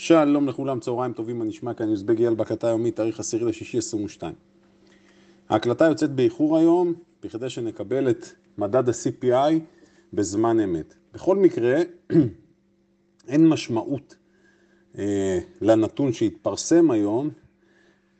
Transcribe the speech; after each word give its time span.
שלום 0.00 0.48
לכולם, 0.48 0.80
צהריים 0.80 1.12
טובים, 1.12 1.38
מה 1.38 1.44
נשמע 1.44 1.74
כאן 1.74 1.88
יוזבג 1.88 2.18
אייל 2.18 2.34
בהקלטה 2.34 2.66
היומית, 2.66 2.96
תאריך 2.96 3.20
10 3.20 3.44
לשישי 3.44 3.78
22. 3.78 4.34
ההקלטה 5.48 5.84
יוצאת 5.84 6.10
באיחור 6.10 6.58
היום, 6.58 6.92
בכדי 7.22 7.50
שנקבל 7.50 8.10
את 8.10 8.26
מדד 8.58 8.88
ה-CPI 8.88 9.54
בזמן 10.12 10.60
אמת. 10.60 10.94
בכל 11.14 11.36
מקרה, 11.36 11.82
אין 13.28 13.48
משמעות 13.48 14.16
אה, 14.98 15.38
לנתון 15.60 16.12
שהתפרסם 16.12 16.90
היום, 16.90 17.30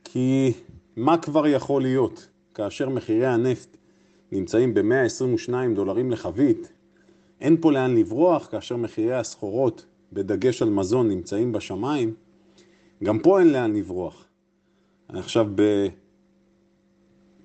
כי 0.03 0.53
מה 0.95 1.17
כבר 1.17 1.47
יכול 1.47 1.81
להיות 1.81 2.27
כאשר 2.53 2.89
מחירי 2.89 3.27
הנפט 3.27 3.77
נמצאים 4.31 4.73
ב-122 4.73 5.53
דולרים 5.75 6.11
לחבית, 6.11 6.71
אין 7.41 7.57
פה 7.61 7.71
לאן 7.71 7.95
לברוח 7.95 8.47
כאשר 8.51 8.75
מחירי 8.77 9.13
הסחורות 9.13 9.85
בדגש 10.13 10.61
על 10.61 10.69
מזון, 10.69 11.07
נמצאים 11.07 11.51
בשמיים, 11.51 12.13
גם 13.03 13.19
פה 13.19 13.39
אין 13.39 13.51
לאן 13.51 13.75
לברוח. 13.75 14.25
עכשיו, 15.07 15.47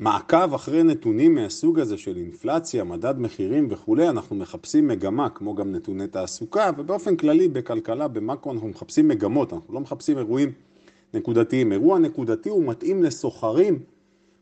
במעקב 0.01 0.55
אחרי 0.55 0.83
נתונים 0.83 1.35
מהסוג 1.35 1.79
הזה 1.79 1.99
של 1.99 2.17
אינפלציה, 2.17 2.85
מדד 2.85 3.19
מחירים 3.19 3.69
וכולי, 3.71 4.09
אנחנו 4.09 4.37
מחפשים 4.37 4.89
מגמה, 4.89 5.31
כמו 5.31 5.55
גם 5.55 5.73
נתוני 5.73 6.07
תעסוקה, 6.07 6.71
ובאופן 6.77 7.17
כללי 7.17 7.49
בכלכלה, 7.49 8.09
במאקרו, 8.09 8.53
אנחנו 8.53 8.69
מחפשים 8.69 9.09
מגמות, 9.09 9.53
אנחנו 9.53 9.75
לא 9.75 9.81
מחפשים 9.81 10.19
אירועים 10.19 10.53
נקודתיים. 11.15 11.73
אירוע 11.73 11.99
נקודתי 11.99 12.49
הוא 12.49 12.65
מתאים 12.65 13.03
לסוחרים, 13.03 13.83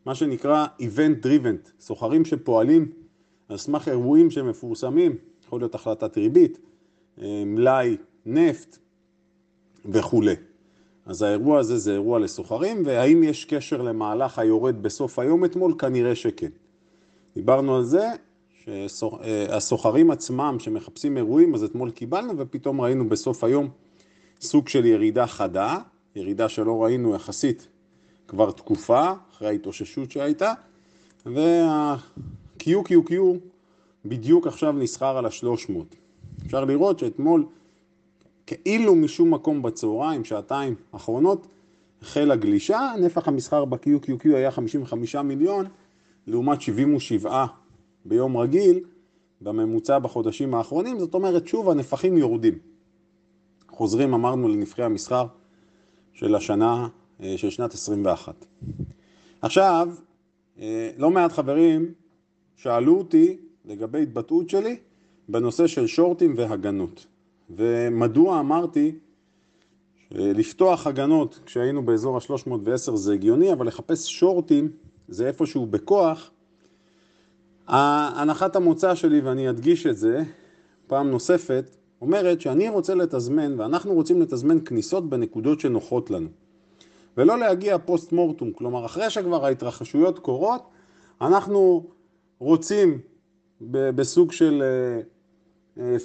מה 0.07 0.15
שנקרא 0.15 0.67
event 0.81 1.25
driven, 1.25 1.71
סוחרים 1.81 2.25
שפועלים 2.25 2.93
על 3.49 3.57
סמך 3.57 3.89
אירועים 3.89 4.31
שמפורסמים, 4.31 5.17
יכול 5.47 5.61
להיות 5.61 5.75
החלטת 5.75 6.19
ריבית, 6.19 6.59
מלאי 7.47 7.97
נפט 8.27 8.79
וכולי. 9.85 10.35
אז 11.07 11.23
האירוע 11.23 11.59
הזה 11.59 11.79
זה 11.79 11.93
אירוע 11.93 12.19
לסוחרים, 12.19 12.83
והאם 12.87 13.23
יש 13.23 13.45
קשר 13.45 13.83
למהלך 13.83 14.39
היורד 14.39 14.83
בסוף 14.83 15.19
היום 15.19 15.45
אתמול? 15.45 15.75
כנראה 15.79 16.15
שכן. 16.15 16.51
דיברנו 17.35 17.77
על 17.77 17.85
זה 17.85 18.09
שהסוחרים 18.65 20.11
עצמם 20.11 20.57
שמחפשים 20.59 21.17
אירועים, 21.17 21.55
אז 21.55 21.65
אתמול 21.65 21.91
קיבלנו 21.91 22.39
ופתאום 22.39 22.81
ראינו 22.81 23.09
בסוף 23.09 23.45
היום 23.45 23.69
סוג 24.41 24.69
של 24.69 24.85
ירידה 24.85 25.27
חדה, 25.27 25.79
ירידה 26.17 26.49
שלא 26.49 26.85
ראינו 26.85 27.15
יחסית 27.15 27.69
כבר 28.29 28.51
תקופה, 28.51 29.13
אחרי 29.33 29.49
ההתאוששות 29.49 30.11
שהייתה, 30.11 30.53
וה-QQQ 31.27 33.13
בדיוק 34.05 34.47
עכשיו 34.47 34.73
נסחר 34.73 35.17
על 35.17 35.27
ה-300. 35.27 35.73
אפשר 36.47 36.65
לראות 36.65 36.99
שאתמול 36.99 37.45
כאילו 38.47 38.95
משום 38.95 39.35
מקום 39.35 39.63
בצהריים, 39.63 40.25
שעתיים 40.25 40.75
אחרונות, 40.93 41.47
החלה 42.03 42.37
גלישה, 42.37 42.93
נפח 43.01 43.29
המסחר 43.29 43.65
ב-QQQ 43.65 44.35
היה 44.35 44.51
55 44.51 45.17
מיליון, 45.17 45.67
לעומת 46.27 46.61
77 46.61 47.47
ביום 48.05 48.37
רגיל, 48.37 48.81
בממוצע 49.41 49.99
בחודשים 49.99 50.55
האחרונים, 50.55 50.99
זאת 50.99 51.15
אומרת 51.15 51.47
שוב 51.47 51.71
הנפחים 51.71 52.17
יורדים. 52.19 52.59
חוזרים 53.71 54.15
אמרנו 54.15 54.49
לנפחי 54.49 54.83
המסחר 54.83 55.27
של 56.13 56.35
השנה, 56.35 56.89
אה, 57.23 57.35
של 57.37 57.51
שנת 57.51 57.75
21. 57.75 58.35
עכשיו, 59.43 59.89
אה, 60.61 60.91
לא 60.99 61.11
מעט 61.11 61.33
חברים 61.33 61.93
שאלו 62.57 62.99
אותי 62.99 63.37
לגבי 63.65 64.03
התבטאות 64.03 64.51
שלי 64.51 64.77
בנושא 65.29 65.67
של 65.67 65.87
שורטים 65.87 66.35
והגנות. 66.37 67.07
ומדוע 67.57 68.41
אמרתי 68.41 68.93
לפתוח 70.11 70.87
הגנות 70.87 71.41
כשהיינו 71.47 71.83
באזור 71.83 72.17
ה-310 72.17 72.97
זה 72.97 73.13
הגיוני, 73.13 73.53
אבל 73.53 73.67
לחפש 73.67 74.07
שורטים 74.13 74.71
זה 75.09 75.27
איפשהו 75.27 75.67
בכוח. 75.67 76.31
הנחת 77.69 78.57
המוצא 78.57 78.95
שלי, 78.95 79.21
ואני 79.21 79.51
אדגיש 79.51 79.87
את 79.87 79.97
זה 79.97 80.23
פעם 80.87 81.11
נוספת, 81.11 81.65
אומרת 82.01 82.41
שאני 82.41 82.69
רוצה 82.69 82.95
לתזמן, 82.95 83.61
ואנחנו 83.61 83.95
רוצים 83.95 84.23
לתזמן 84.23 84.61
כניסות 84.65 85.11
בנקודות 85.11 85.61
שנוחות 85.61 86.11
לנו. 86.11 86.29
ולא 87.17 87.39
להגיע 87.39 87.79
פוסט 87.79 88.13
מורטום, 88.13 88.53
כלומר 88.53 88.87
אחרי 88.87 89.11
שכבר 89.11 89.45
ההתרחשויות 89.45 90.19
קורות, 90.19 90.63
אנחנו 91.21 91.87
רוצים 92.39 93.01
בסוג 93.71 94.33
של 94.33 94.63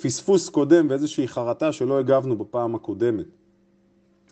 פספוס 0.01 0.49
קודם 0.49 0.87
ואיזושהי 0.89 1.27
חרטה 1.27 1.71
שלא 1.71 1.99
הגבנו 1.99 2.37
בפעם 2.37 2.75
הקודמת. 2.75 3.25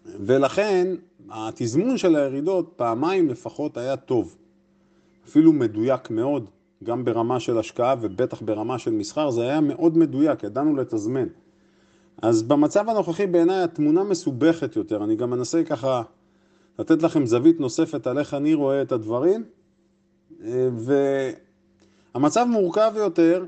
ולכן 0.06 0.88
התזמון 1.30 1.98
של 1.98 2.16
הירידות 2.16 2.74
פעמיים 2.76 3.30
לפחות 3.30 3.78
היה 3.78 3.98
טוב, 3.98 4.38
אפילו 5.26 5.54
מדויק 5.54 6.10
מאוד, 6.10 6.50
גם 6.84 7.06
ברמה 7.06 7.40
של 7.40 7.58
השקעה 7.58 7.96
ובטח 8.02 8.42
ברמה 8.42 8.80
של 8.80 8.92
מסחר, 8.92 9.30
זה 9.30 9.42
היה 9.42 9.62
מאוד 9.62 9.98
מדויק, 9.98 10.44
ידענו 10.44 10.76
לתזמן. 10.76 11.28
אז 12.22 12.44
במצב 12.44 12.90
הנוכחי 12.90 13.28
בעיניי 13.28 13.64
התמונה 13.64 14.04
מסובכת 14.04 14.76
יותר, 14.76 15.04
אני 15.04 15.16
גם 15.16 15.30
מנסה 15.30 15.64
ככה 15.64 16.02
לתת 16.80 17.04
לכם 17.04 17.26
זווית 17.26 17.60
נוספת 17.60 18.08
על 18.08 18.20
איך 18.20 18.34
אני 18.34 18.54
רואה 18.54 18.82
את 18.82 18.92
הדברים, 18.92 19.44
והמצב 22.16 22.46
מורכב 22.50 22.92
יותר, 22.96 23.46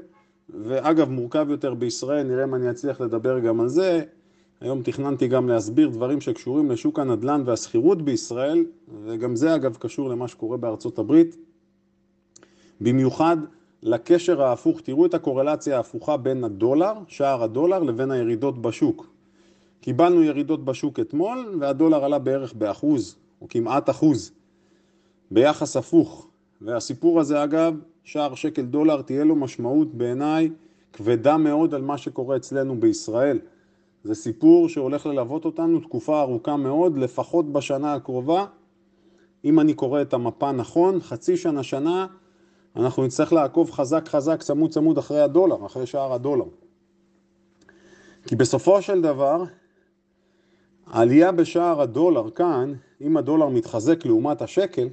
ואגב, 0.50 1.10
מורכב 1.10 1.48
יותר 1.50 1.74
בישראל, 1.74 2.24
נראה 2.24 2.44
אם 2.44 2.56
אני 2.56 2.72
אצליח 2.72 3.02
לדבר 3.02 3.40
גם 3.40 3.60
על 3.60 3.68
זה. 3.68 4.04
היום 4.62 4.82
תכננתי 4.84 5.28
גם 5.28 5.50
להסביר 5.50 5.90
דברים 5.90 6.22
שקשורים 6.22 6.72
לשוק 6.72 7.00
הנדל"ן 7.00 7.42
והשכירות 7.46 8.02
בישראל, 8.02 8.66
וגם 9.04 9.36
זה 9.36 9.56
אגב 9.56 9.76
קשור 9.80 10.10
למה 10.10 10.28
שקורה 10.28 10.58
בארצות 10.58 11.00
הברית. 11.00 11.38
במיוחד 12.82 13.38
לקשר 13.84 14.42
ההפוך, 14.42 14.82
תראו 14.82 15.06
את 15.06 15.14
הקורלציה 15.14 15.78
ההפוכה 15.78 16.18
בין 16.18 16.44
הדולר, 16.44 16.94
שער 17.08 17.44
הדולר, 17.44 17.80
לבין 17.80 18.12
הירידות 18.12 18.62
בשוק. 18.62 19.08
קיבלנו 19.82 20.24
ירידות 20.24 20.66
בשוק 20.66 21.00
אתמול, 21.00 21.58
והדולר 21.60 22.04
עלה 22.04 22.20
בערך 22.20 22.54
באחוז, 22.54 23.16
או 23.42 23.48
כמעט 23.50 23.90
אחוז, 23.90 24.32
ביחס 25.32 25.78
הפוך. 25.78 26.28
והסיפור 26.62 27.20
הזה 27.20 27.44
אגב, 27.44 27.74
שער 28.08 28.36
שקל 28.36 28.62
דולר 28.62 29.02
תהיה 29.02 29.24
לו 29.24 29.36
משמעות 29.36 29.94
בעיניי 29.94 30.50
כבדה 30.94 31.38
מאוד 31.38 31.74
על 31.74 31.82
מה 31.82 31.98
שקורה 31.98 32.36
אצלנו 32.36 32.80
בישראל. 32.80 33.40
זה 34.04 34.16
סיפור 34.16 34.70
שהולך 34.70 35.06
ללוות 35.06 35.46
אותנו 35.46 35.80
תקופה 35.80 36.22
ארוכה 36.22 36.58
מאוד, 36.58 36.98
לפחות 36.98 37.52
בשנה 37.52 37.94
הקרובה. 37.94 38.46
אם 39.46 39.60
אני 39.60 39.74
קורא 39.74 40.02
את 40.02 40.14
המפה 40.14 40.52
נכון, 40.52 41.00
חצי 41.00 41.38
שנה, 41.38 41.64
שנה, 41.64 42.08
אנחנו 42.76 43.06
נצטרך 43.06 43.34
לעקוב 43.34 43.72
חזק 43.72 44.08
חזק, 44.08 44.44
צמוד 44.44 44.72
צמוד 44.72 44.98
אחרי 44.98 45.22
הדולר, 45.22 45.66
אחרי 45.66 45.86
שער 45.86 46.14
הדולר. 46.14 46.46
כי 48.28 48.36
בסופו 48.36 48.82
של 48.82 49.02
דבר, 49.02 49.44
העלייה 50.86 51.32
בשער 51.32 51.82
הדולר 51.82 52.30
כאן, 52.30 52.74
אם 53.02 53.18
הדולר 53.18 53.50
מתחזק 53.50 54.06
לעומת 54.06 54.42
השקל, 54.42 54.88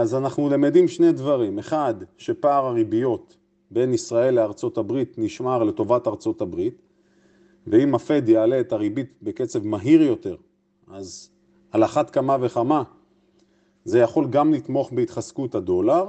אז 0.00 0.14
אנחנו 0.14 0.48
למדים 0.48 0.88
שני 0.88 1.12
דברים. 1.12 1.58
אחד, 1.58 1.94
שפער 2.18 2.66
הריביות 2.66 3.36
בין 3.70 3.94
ישראל 3.94 4.34
לארצות 4.34 4.78
הברית 4.78 5.14
נשמר 5.18 5.64
לטובת 5.64 6.06
ארצות 6.06 6.40
הברית, 6.40 6.82
ואם 7.66 7.94
הפד 7.94 8.28
יעלה 8.28 8.60
את 8.60 8.72
הריבית 8.72 9.12
בקצב 9.22 9.66
מהיר 9.66 10.02
יותר, 10.02 10.36
אז 10.88 11.30
על 11.70 11.84
אחת 11.84 12.10
כמה 12.10 12.36
וכמה 12.40 12.82
זה 13.84 13.98
יכול 13.98 14.26
גם 14.30 14.52
לתמוך 14.52 14.92
בהתחזקות 14.92 15.54
הדולר, 15.54 16.08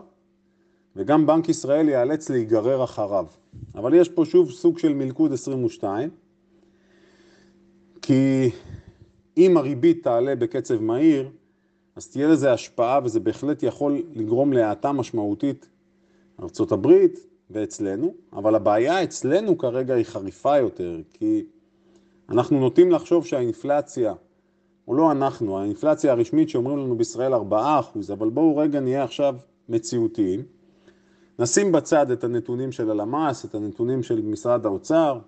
וגם 0.96 1.26
בנק 1.26 1.50
ישראל 1.50 1.90
ייאלץ 1.90 2.30
להיגרר 2.30 2.84
אחריו. 2.84 3.26
אבל 3.76 3.94
יש 3.94 4.10
פה 4.10 4.26
שוב 4.26 4.52
סוג 4.52 4.78
של 4.78 4.94
מלכוד 4.94 5.34
22, 5.34 6.10
כי 8.02 8.50
אם 9.38 9.58
הריבית 9.58 10.04
תעלה 10.04 10.36
בקצב 10.36 10.82
מהיר, 10.82 11.30
אז 11.96 12.08
תהיה 12.08 12.28
לזה 12.28 12.54
השפעה 12.54 13.00
וזה 13.04 13.20
בהחלט 13.20 13.64
יכול 13.64 14.04
לגרום 14.14 14.54
להאטה 14.54 14.92
משמעותית 14.92 15.70
הברית 16.72 17.20
ואצלנו, 17.50 18.14
אבל 18.34 18.56
הבעיה 18.56 19.04
אצלנו 19.04 19.58
כרגע 19.58 19.94
היא 19.94 20.06
חריפה 20.06 20.58
יותר, 20.58 21.02
כי 21.14 21.46
אנחנו 22.30 22.60
נוטים 22.60 22.92
לחשוב 22.92 23.26
שהאינפלציה, 23.26 24.14
או 24.88 24.96
לא 24.96 25.12
אנחנו, 25.12 25.60
האינפלציה 25.60 26.12
הרשמית 26.12 26.50
שאומרים 26.50 26.78
לנו 26.78 26.98
בישראל 26.98 27.34
4%, 27.34 27.36
אבל 28.14 28.30
בואו 28.30 28.58
רגע 28.58 28.80
נהיה 28.80 29.04
עכשיו 29.04 29.36
מציאותיים. 29.70 30.44
נשים 31.40 31.72
בצד 31.72 32.12
את 32.12 32.24
הנתונים 32.24 32.72
של 32.72 32.92
הלמ"ס, 32.92 33.46
את 33.46 33.56
הנתונים 33.56 34.04
של 34.04 34.22
משרד 34.22 34.66
האוצר, 34.66 35.20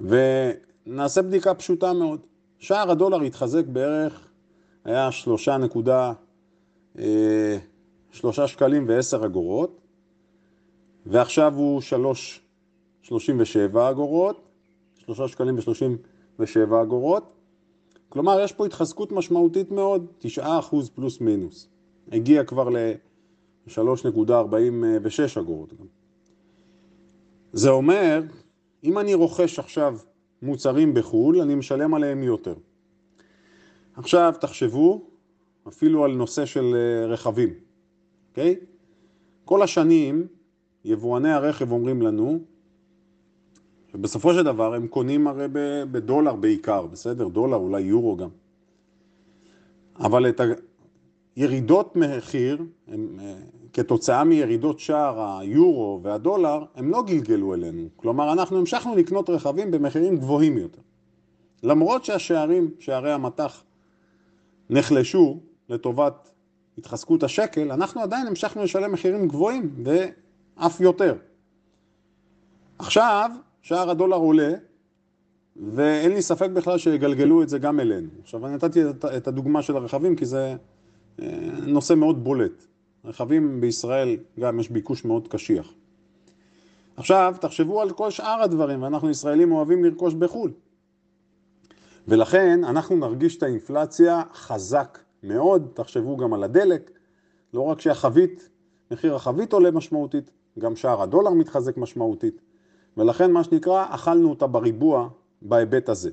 ונעשה 0.00 1.22
בדיקה 1.22 1.54
פשוטה 1.54 1.92
מאוד. 1.92 2.20
שער 2.58 2.90
הדולר 2.90 3.20
התחזק 3.20 3.64
בערך 3.66 4.29
היה 4.84 5.12
שלושה 5.12 5.56
נקודה, 5.56 6.12
אה, 6.98 7.58
שלושה 8.10 8.48
שקלים 8.48 8.84
ועשר 8.88 9.26
אגורות, 9.26 9.80
ועכשיו 11.06 11.54
הוא 11.54 11.80
שלוש, 11.80 12.40
שלושים 13.02 13.40
ושבע 13.40 13.90
אגורות, 13.90 14.40
שלושה 14.98 15.28
שקלים 15.28 15.58
ושלושים 15.58 15.96
ושבע 16.38 16.82
אגורות. 16.82 17.32
כלומר, 18.08 18.40
יש 18.40 18.52
פה 18.52 18.66
התחזקות 18.66 19.12
משמעותית 19.12 19.70
מאוד, 19.70 20.06
9% 20.20 20.40
פלוס 20.94 21.20
מינוס. 21.20 21.68
הגיע 22.12 22.44
כבר 22.44 22.68
ל-3.46 22.68 25.40
אגורות. 25.40 25.72
זה 27.52 27.70
אומר, 27.70 28.22
אם 28.84 28.98
אני 28.98 29.14
רוכש 29.14 29.58
עכשיו 29.58 29.98
מוצרים 30.42 30.94
בחו"ל, 30.94 31.40
אני 31.40 31.54
משלם 31.54 31.94
עליהם 31.94 32.22
יותר. 32.22 32.54
עכשיו 34.00 34.34
תחשבו 34.40 35.02
אפילו 35.68 36.04
על 36.04 36.12
נושא 36.12 36.46
של 36.46 36.74
אה, 36.74 37.06
רכבים, 37.06 37.48
אוקיי? 38.30 38.56
Okay? 38.60 38.64
כל 39.44 39.62
השנים 39.62 40.26
יבואני 40.84 41.32
הרכב 41.32 41.72
אומרים 41.72 42.02
לנו 42.02 42.38
שבסופו 43.92 44.34
של 44.34 44.42
דבר 44.42 44.74
הם 44.74 44.86
קונים 44.86 45.26
הרי 45.26 45.46
בדולר 45.92 46.34
בעיקר, 46.34 46.86
בסדר? 46.86 47.28
דולר, 47.28 47.56
אולי 47.56 47.80
יורו 47.80 48.16
גם. 48.16 48.28
אבל 49.98 50.28
את 50.28 50.40
הירידות 51.36 51.96
מחיר, 51.96 52.62
הם, 52.88 53.18
אה, 53.20 53.34
כתוצאה 53.72 54.24
מירידות 54.24 54.80
שער 54.80 55.38
היורו 55.38 56.00
והדולר, 56.02 56.64
הם 56.74 56.90
לא 56.90 57.02
גלגלו 57.06 57.54
אלינו. 57.54 57.88
כלומר, 57.96 58.32
אנחנו 58.32 58.58
המשכנו 58.58 58.96
לקנות 58.96 59.30
רכבים 59.30 59.70
במחירים 59.70 60.16
גבוהים 60.16 60.58
יותר. 60.58 60.82
למרות 61.62 62.04
שהשערים, 62.04 62.70
שערי 62.78 63.12
המטח, 63.12 63.62
נחלשו 64.70 65.40
לטובת 65.68 66.30
התחזקות 66.78 67.22
השקל, 67.22 67.72
אנחנו 67.72 68.00
עדיין 68.00 68.26
המשכנו 68.26 68.62
לשלם 68.62 68.92
מחירים 68.92 69.28
גבוהים 69.28 69.84
ואף 69.84 70.80
יותר. 70.80 71.14
עכשיו, 72.78 73.30
שער 73.62 73.90
הדולר 73.90 74.16
עולה, 74.16 74.52
ואין 75.56 76.12
לי 76.12 76.22
ספק 76.22 76.50
בכלל 76.50 76.78
שיגלגלו 76.78 77.42
את 77.42 77.48
זה 77.48 77.58
גם 77.58 77.80
אלינו. 77.80 78.08
עכשיו, 78.22 78.46
אני 78.46 78.54
נתתי 78.54 78.80
את 79.16 79.28
הדוגמה 79.28 79.62
של 79.62 79.76
הרכבים 79.76 80.16
כי 80.16 80.26
זה 80.26 80.56
אה, 81.22 81.26
נושא 81.66 81.94
מאוד 81.94 82.24
בולט. 82.24 82.66
רכבים 83.04 83.60
בישראל 83.60 84.16
גם 84.40 84.60
יש 84.60 84.70
ביקוש 84.70 85.04
מאוד 85.04 85.28
קשיח. 85.28 85.72
עכשיו, 86.96 87.34
תחשבו 87.40 87.80
על 87.80 87.90
כל 87.90 88.10
שאר 88.10 88.42
הדברים, 88.42 88.82
ואנחנו 88.82 89.10
ישראלים 89.10 89.52
אוהבים 89.52 89.84
לרכוש 89.84 90.14
בחו"ל. 90.14 90.50
ולכן 92.08 92.64
אנחנו 92.64 92.96
נרגיש 92.96 93.36
את 93.36 93.42
האינפלציה 93.42 94.22
חזק 94.34 94.98
מאוד, 95.22 95.68
תחשבו 95.74 96.16
גם 96.16 96.34
על 96.34 96.44
הדלק, 96.44 96.90
לא 97.54 97.62
רק 97.62 97.80
שהחבית, 97.80 98.48
מחיר 98.90 99.14
החבית 99.14 99.52
עולה 99.52 99.70
משמעותית, 99.70 100.30
גם 100.58 100.76
שער 100.76 101.02
הדולר 101.02 101.30
מתחזק 101.30 101.76
משמעותית, 101.76 102.40
ולכן 102.96 103.32
מה 103.32 103.44
שנקרא, 103.44 103.86
אכלנו 103.88 104.30
אותה 104.30 104.46
בריבוע 104.46 105.08
בהיבט 105.42 105.88
הזה. 105.88 106.10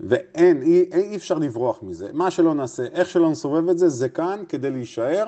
ואין, 0.00 0.62
אי, 0.62 0.84
אי 0.92 1.16
אפשר 1.16 1.38
לברוח 1.38 1.82
מזה. 1.82 2.12
מה 2.12 2.30
שלא 2.30 2.54
נעשה, 2.54 2.82
איך 2.82 3.10
שלא 3.10 3.30
נסובב 3.30 3.68
את 3.68 3.78
זה, 3.78 3.88
זה 3.88 4.08
כאן 4.08 4.42
כדי 4.48 4.70
להישאר. 4.70 5.26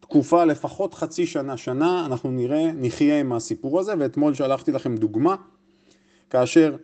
תקופה 0.00 0.44
לפחות 0.44 0.94
חצי 0.94 1.26
שנה, 1.26 1.56
שנה, 1.56 2.06
אנחנו 2.06 2.30
נראה, 2.30 2.70
נחיה 2.74 3.20
עם 3.20 3.32
הסיפור 3.32 3.80
הזה, 3.80 3.94
ואתמול 3.98 4.34
שלחתי 4.34 4.72
לכם 4.72 4.96
דוגמה, 4.96 5.36
כאשר 6.30 6.76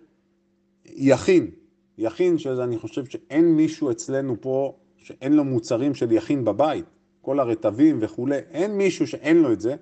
יכין, 0.86 1.50
יכין, 1.98 2.38
שאני 2.38 2.78
חושב 2.78 3.04
שאין 3.04 3.44
מישהו 3.44 3.90
אצלנו 3.90 4.36
פה 4.40 4.74
שאין 4.96 5.32
לו 5.32 5.44
מוצרים 5.44 5.94
של 5.94 6.12
יכין 6.12 6.44
בבית, 6.44 6.84
כל 7.22 7.40
הרטבים 7.40 7.98
וכולי, 8.00 8.38
אין 8.38 8.76
מישהו 8.76 9.06
שאין 9.06 9.36
לו 9.36 9.52
את 9.52 9.60
זה, 9.60 9.76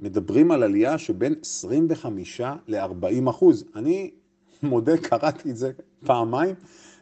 מדברים 0.00 0.50
על 0.50 0.62
עלייה 0.62 0.98
שבין 0.98 1.34
25 1.42 2.40
ל-40 2.68 3.30
אחוז. 3.30 3.64
אני 3.76 4.10
מודה, 4.62 4.96
קראתי 4.96 5.50
את 5.50 5.56
זה 5.56 5.72
פעמיים 6.04 6.54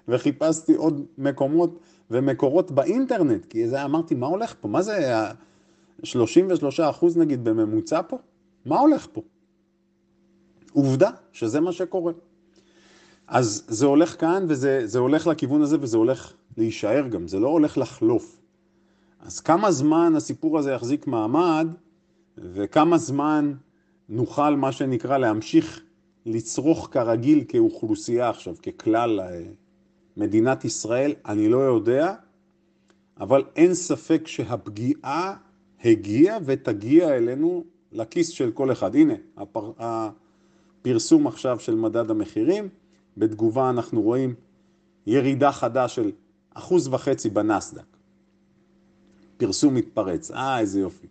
וחיפשתי 0.08 0.74
עוד 0.74 1.06
מקומות 1.18 1.78
ומקורות 2.10 2.70
באינטרנט, 2.70 3.46
כי 3.46 3.68
זה 3.68 3.84
אמרתי, 3.84 4.14
מה 4.14 4.26
הולך 4.26 4.54
פה? 4.60 4.68
מה 4.68 4.82
זה 4.82 5.14
33 6.02 6.80
אחוז 6.80 7.16
נגיד 7.16 7.44
בממוצע 7.44 8.00
פה? 8.08 8.18
מה 8.64 8.80
הולך 8.80 9.06
פה? 9.12 9.20
עובדה 10.72 11.10
שזה 11.32 11.60
מה 11.60 11.72
שקורה. 11.72 12.12
אז 13.30 13.64
זה 13.68 13.86
הולך 13.86 14.20
כאן 14.20 14.44
וזה 14.48 14.98
הולך 14.98 15.26
לכיוון 15.26 15.62
הזה 15.62 15.76
וזה 15.80 15.96
הולך 15.96 16.32
להישאר 16.56 17.08
גם, 17.08 17.28
זה 17.28 17.38
לא 17.38 17.48
הולך 17.48 17.78
לחלוף. 17.78 18.40
אז 19.20 19.40
כמה 19.40 19.72
זמן 19.72 20.12
הסיפור 20.16 20.58
הזה 20.58 20.72
יחזיק 20.72 21.06
מעמד 21.06 21.66
וכמה 22.38 22.98
זמן 22.98 23.54
נוכל 24.08 24.56
מה 24.56 24.72
שנקרא 24.72 25.18
להמשיך 25.18 25.80
לצרוך 26.26 26.88
כרגיל 26.92 27.44
כאוכלוסייה 27.48 28.28
עכשיו, 28.28 28.54
ככלל 28.62 29.20
אה, 29.20 29.42
מדינת 30.16 30.64
ישראל, 30.64 31.14
אני 31.26 31.48
לא 31.48 31.58
יודע, 31.58 32.14
אבל 33.20 33.42
אין 33.56 33.74
ספק 33.74 34.22
שהפגיעה 34.26 35.36
הגיעה 35.84 36.38
ותגיע 36.44 37.16
אלינו 37.16 37.64
לכיס 37.92 38.28
של 38.28 38.50
כל 38.50 38.72
אחד. 38.72 38.94
הנה, 38.94 39.14
הפר... 39.36 39.72
הפרסום 39.78 41.26
עכשיו 41.26 41.60
של 41.60 41.74
מדד 41.74 42.10
המחירים, 42.10 42.68
בתגובה 43.20 43.70
אנחנו 43.70 44.02
רואים 44.02 44.34
ירידה 45.06 45.52
חדה 45.52 45.88
של 45.88 46.10
אחוז 46.54 46.88
וחצי 46.88 47.30
בנסדק. 47.30 47.96
פרסום 49.36 49.74
מתפרץ, 49.74 50.30
אה, 50.30 50.60
איזה 50.60 50.80
יופי. 50.80 51.06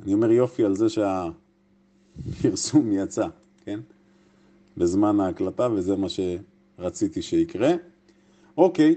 אני 0.00 0.14
אומר 0.14 0.30
יופי 0.30 0.64
על 0.64 0.76
זה 0.76 0.86
שהפרסום 0.88 2.92
יצא, 2.92 3.26
כן? 3.64 3.80
בזמן 4.76 5.20
ההקלטה, 5.20 5.68
וזה 5.72 5.96
מה 5.96 6.06
שרציתי 6.08 7.22
שיקרה. 7.22 7.72
אוקיי, 8.56 8.94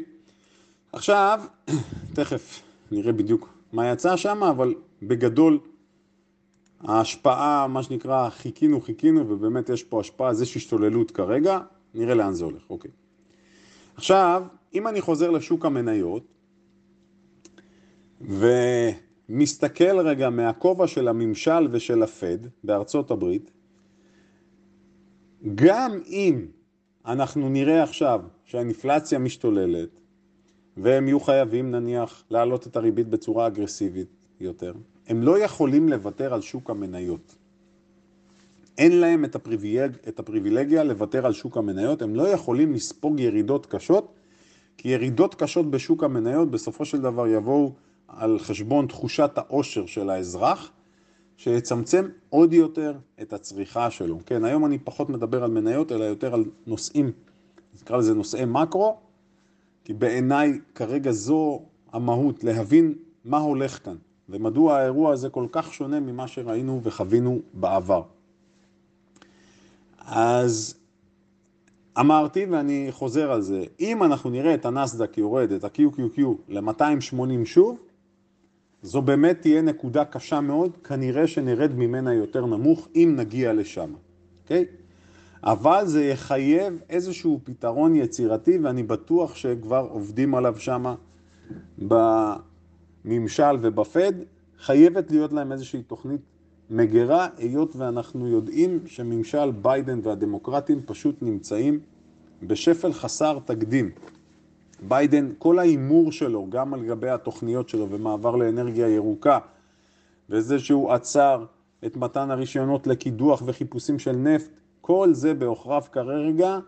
עכשיו, 0.94 1.42
תכף 2.16 2.62
נראה 2.92 3.12
בדיוק 3.12 3.50
מה 3.74 3.92
יצא 3.92 4.16
שם, 4.16 4.44
אבל 4.44 4.75
בגדול 5.01 5.60
ההשפעה, 6.80 7.68
מה 7.68 7.84
שנקרא, 7.84 8.30
חיכינו, 8.30 8.81
חיכינו, 8.81 9.30
ובאמת 9.30 9.69
יש 9.69 9.84
פה 9.84 10.00
השפעה, 10.00 10.30
אז 10.30 10.42
יש 10.42 10.57
השתוללות 10.57 11.12
כרגע, 11.12 11.60
נראה 11.94 12.16
לאן 12.16 12.34
זה 12.34 12.46
הולך, 12.46 12.70
אוקיי. 12.70 12.92
עכשיו, 13.96 14.44
אם 14.74 14.88
אני 14.88 15.02
חוזר 15.02 15.30
לשוק 15.30 15.66
המניות, 15.66 16.24
ומסתכל 18.22 20.00
רגע 20.00 20.30
מהכובע 20.30 20.88
של 20.88 21.08
הממשל 21.08 21.68
ושל 21.72 22.04
הפד 22.04 22.38
בארצות 22.64 23.12
הברית, 23.12 23.52
גם 25.56 25.92
אם 26.08 26.46
אנחנו 27.06 27.50
נראה 27.50 27.84
עכשיו 27.84 28.22
שהאינפלציה 28.46 29.20
משתוללת, 29.20 29.89
והם 30.77 31.08
יהיו 31.08 31.20
חייבים 31.20 31.72
נניח 31.72 32.24
להעלות 32.30 32.68
את 32.68 32.75
הריבית 32.75 33.08
בצורה 33.08 33.48
אגרסיבית 33.48 34.08
יותר, 34.39 34.74
הם 35.08 35.24
לא 35.24 35.39
יכולים 35.39 35.89
לוותר 35.89 36.34
על 36.34 36.42
שוק 36.42 36.70
המניות. 36.70 37.36
אין 38.78 39.00
להם 39.00 39.25
את, 39.25 39.36
הפריבילג, 39.36 39.92
את 40.08 40.20
הפריבילגיה 40.20 40.84
לוותר 40.84 41.25
על 41.25 41.34
שוק 41.34 41.58
המניות, 41.58 42.01
הם 42.01 42.16
לא 42.16 42.28
יכולים 42.28 42.74
לספוג 42.74 43.20
ירידות 43.20 43.66
קשות, 43.66 44.13
כי 44.78 44.90
ירידות 44.90 45.36
קשות 45.36 45.72
בשוק 45.72 46.04
המניות 46.04 46.51
בסופו 46.51 46.86
של 46.86 47.01
דבר 47.01 47.28
יבואו 47.28 47.74
על 48.08 48.40
חשבון 48.40 48.88
תחושת 48.88 49.32
העושר 49.36 49.86
של 49.86 50.10
האזרח, 50.10 50.72
שיצמצם 51.38 52.08
עוד 52.30 52.54
יותר 52.54 52.98
את 53.22 53.34
הצריכה 53.34 53.92
שלו. 53.92 54.20
כן, 54.25 54.46
היום 54.46 54.66
אני 54.66 54.78
פחות 54.80 55.10
מדבר 55.10 55.44
על 55.44 55.51
מניות, 55.51 55.92
אלא 55.92 56.04
יותר 56.04 56.34
על 56.34 56.46
נושאים, 56.68 57.12
נקרא 57.82 57.98
לזה 57.98 58.13
נושאי 58.13 58.46
מקרו, 58.46 58.98
כי 59.84 59.94
בעיניי 59.94 60.60
כרגע 60.75 61.12
זו 61.12 61.62
המהות, 61.94 62.44
להבין 62.44 62.94
מה 63.25 63.38
הולך 63.38 63.86
כאן, 63.86 63.96
ומדוע 64.30 64.78
האירוע 64.78 65.13
הזה 65.13 65.30
כל 65.30 65.46
כך 65.51 65.74
שונה 65.74 66.00
ממה 66.00 66.28
שראינו 66.28 66.82
וחווינו 66.84 67.42
בעבר. 67.54 68.01
אז 70.05 70.75
אמרתי 72.00 72.46
ואני 72.46 72.88
חוזר 72.91 73.31
על 73.31 73.41
זה, 73.41 73.63
אם 73.79 74.03
אנחנו 74.03 74.29
נראה 74.29 74.53
את 74.53 74.65
הנסדק 74.65 75.17
יורד, 75.17 75.51
את 75.51 75.63
ה-QQQ 75.63 76.22
ל-280 76.48 77.46
שוב, 77.46 77.77
זו 78.81 79.01
באמת 79.01 79.41
תהיה 79.41 79.62
נקודה 79.62 80.05
קשה 80.05 80.41
מאוד, 80.41 80.77
כנראה 80.84 81.27
שנרד 81.27 81.74
ממנה 81.75 82.13
יותר 82.13 82.46
נמוך 82.46 82.88
אם 82.96 83.13
נגיע 83.17 83.53
לשם, 83.53 83.93
אוקיי? 84.43 84.65
אבל 85.43 85.86
זה 85.86 86.03
יחייב 86.05 86.79
איזשהו 86.89 87.39
פתרון 87.43 87.96
יצירתי 87.96 88.58
ואני 88.58 88.84
בטוח 88.84 89.36
שכבר 89.36 89.88
עובדים 89.91 90.36
עליו 90.36 90.55
שם 90.58 90.93
בממשל 91.77 93.58
ובפד, 93.62 94.13
חייבת 94.60 95.12
להיות 95.12 95.34
להם 95.34 95.51
איזושהי 95.51 95.84
תוכנית 95.84 96.22
מגרה, 96.74 97.28
היות 97.38 97.75
ואנחנו 97.75 98.28
יודעים 98.28 98.80
שממשל 98.86 99.51
ביידן 99.51 100.00
והדמוקרטים 100.04 100.82
פשוט 100.86 101.16
נמצאים 101.22 101.80
בשפל 102.44 102.94
חסר 102.94 103.40
תקדים. 103.46 103.90
ביידן, 104.88 105.30
כל 105.38 105.60
ההימור 105.60 106.12
שלו, 106.12 106.48
גם 106.50 106.74
על 106.74 106.86
גבי 106.86 107.10
התוכניות 107.10 107.70
שלו 107.70 107.90
ומעבר 107.90 108.36
לאנרגיה 108.36 108.90
ירוקה, 108.90 109.40
וזה 110.30 110.60
שהוא 110.60 110.92
עצר 110.92 111.46
את 111.86 111.98
מתן 111.98 112.32
הרישיונות 112.32 112.88
לקידוח 112.88 113.44
וחיפושים 113.46 114.00
של 114.00 114.16
נפט, 114.16 114.50
כל 114.82 115.10
זה 115.13 115.34
בעוכריו 115.34 115.84
כרגע, 115.92 116.60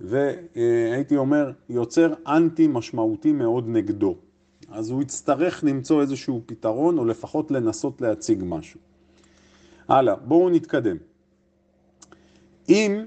והייתי 0.00 1.16
אומר, 1.16 1.52
יוצר 1.68 2.14
אנטי 2.26 2.66
משמעותי 2.66 3.32
מאוד 3.32 3.68
נגדו. 3.68 4.16
אז 4.68 4.90
הוא 4.90 5.02
יצטרך 5.02 5.64
למצוא 5.64 6.00
איזשהו 6.00 6.42
פתרון, 6.46 6.98
או 6.98 7.04
לפחות 7.04 7.50
לנסות 7.50 8.00
להציג 8.00 8.42
משהו. 8.46 8.91
הלאה, 9.92 10.16
בואו 10.16 10.50
נתקדם. 10.50 10.96
אם 12.68 13.04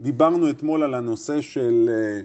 דיברנו 0.00 0.50
אתמול 0.50 0.82
על 0.82 0.94
הנושא 0.94 1.40
של 1.40 1.90
אה, 1.92 2.20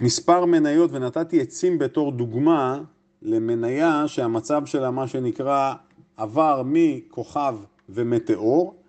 מספר 0.00 0.44
מניות, 0.44 0.90
ונתתי 0.92 1.40
עצים 1.40 1.78
בתור 1.78 2.12
דוגמה 2.12 2.80
למניה 3.22 4.08
שהמצב 4.08 4.66
שלה, 4.66 4.90
מה 4.90 5.08
שנקרא, 5.08 5.74
עבר 6.16 6.62
מכוכב 6.64 7.56
ומטאור, 7.88 8.82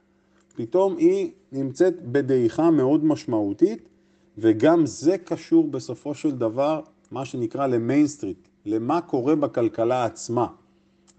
פתאום 0.56 0.98
היא 0.98 1.32
נמצאת 1.52 2.02
בדעיכה 2.02 2.72
מאוד 2.72 3.06
משמעותית, 3.06 3.90
וגם 4.38 4.86
זה 4.86 5.18
קשור 5.18 5.68
בסופו 5.72 6.14
של 6.14 6.32
דבר, 6.32 6.82
מה 7.12 7.26
שנקרא 7.26 7.68
ל 7.68 7.74
Main 7.74 8.01
Street, 8.01 8.48
למה 8.66 9.02
קורה 9.02 9.36
בכלכלה 9.36 10.06
עצמה. 10.06 10.48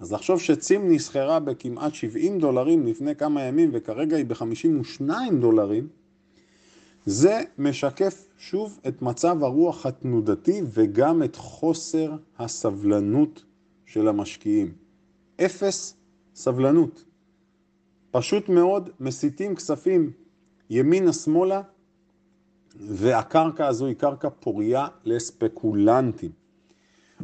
אז 0.00 0.12
לחשוב 0.12 0.40
שצים 0.40 0.92
נסחרה 0.92 1.40
בכמעט 1.40 1.94
70 1.94 2.38
דולרים 2.38 2.86
לפני 2.86 3.16
כמה 3.16 3.42
ימים 3.42 3.70
וכרגע 3.72 4.16
היא 4.16 4.26
ב-52 4.26 5.02
דולרים, 5.40 5.88
זה 7.06 7.40
משקף 7.58 8.28
שוב 8.38 8.80
את 8.88 9.02
מצב 9.02 9.44
הרוח 9.44 9.86
התנודתי 9.86 10.60
וגם 10.64 11.22
את 11.22 11.36
חוסר 11.36 12.12
הסבלנות 12.38 13.44
של 13.86 14.08
המשקיעים. 14.08 14.72
אפס 15.44 15.96
סבלנות. 16.34 17.04
פשוט 18.10 18.48
מאוד 18.48 18.90
מסיטים 19.00 19.54
כספים 19.54 20.12
ימינה-שמאלה, 20.70 21.62
והקרקע 22.76 23.66
הזו 23.66 23.86
היא 23.86 23.96
קרקע 23.96 24.28
פוריה 24.30 24.86
לספקולנטים. 25.04 26.39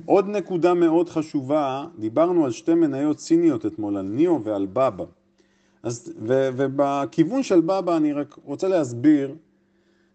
עוד 0.05 0.29
נקודה 0.29 0.75
מאוד 0.75 1.09
חשובה, 1.09 1.87
דיברנו 1.99 2.45
על 2.45 2.51
שתי 2.51 2.75
מניות 2.75 3.19
סיניות 3.19 3.67
אתמול, 3.67 3.97
על 3.97 4.07
ניאו 4.07 4.45
ועל 4.45 4.67
בבא. 4.67 5.05
אז, 5.83 6.13
ו, 6.27 6.49
ובכיוון 6.57 7.43
של 7.43 7.61
בבא 7.61 7.97
אני 7.97 8.13
רק 8.13 8.39
רוצה 8.45 8.69
להסביר, 8.69 9.35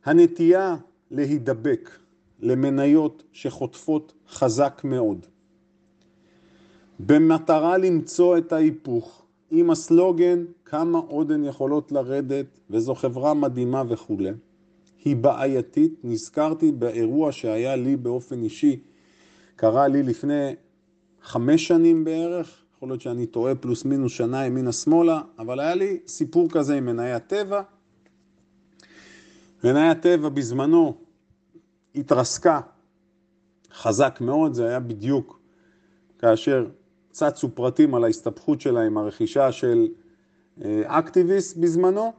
הנטייה 0.06 0.76
להידבק 1.12 1.90
למניות 2.40 3.24
שחוטפות 3.32 4.14
חזק 4.30 4.82
מאוד, 4.84 5.26
במטרה 7.00 7.78
למצוא 7.78 8.38
את 8.38 8.54
ההיפוך, 8.54 9.22
עם 9.52 9.70
הסלוגן 9.70 10.44
כמה 10.66 10.98
עוד 10.98 11.32
הן 11.32 11.46
יכולות 11.46 11.92
לרדת 11.92 12.46
וזו 12.70 12.96
חברה 12.96 13.34
מדהימה 13.34 13.84
וכולי, 13.88 14.32
היא 15.04 15.16
בעייתית. 15.16 15.94
נזכרתי 16.04 16.72
באירוע 16.72 17.32
שהיה 17.32 17.76
לי 17.76 17.96
באופן 17.96 18.44
אישי, 18.44 18.80
קרה 19.62 19.88
לי 19.88 20.04
לפני 20.04 20.56
חמש 21.22 21.68
שנים 21.68 22.04
בערך, 22.04 22.64
יכול 22.76 22.90
להיות 22.90 23.02
שאני 23.02 23.26
טועה 23.26 23.56
פלוס 23.56 23.86
מינוס 23.86 24.12
שנה 24.12 24.46
ימינה 24.46 24.72
שמאלה, 24.72 25.22
אבל 25.40 25.60
היה 25.60 25.76
לי 25.76 26.00
סיפור 26.08 26.50
כזה 26.50 26.76
עם 26.76 26.86
מניה 26.86 27.20
טבע. 27.20 27.62
מניה 29.64 29.96
טבע 29.96 30.30
בזמנו 30.30 30.98
התרסקה 31.96 32.62
חזק 33.74 34.18
מאוד, 34.22 34.54
זה 34.54 34.68
היה 34.68 34.80
בדיוק 34.80 35.40
כאשר 36.20 36.68
צצו 37.12 37.56
פרטים 37.56 37.96
על 37.96 38.04
ההסתבכות 38.04 38.62
שלה 38.62 38.82
עם 38.82 38.98
הרכישה 38.98 39.52
של 39.52 39.88
אה, 40.64 40.82
אקטיביסט 40.86 41.58
בזמנו, 41.58 42.14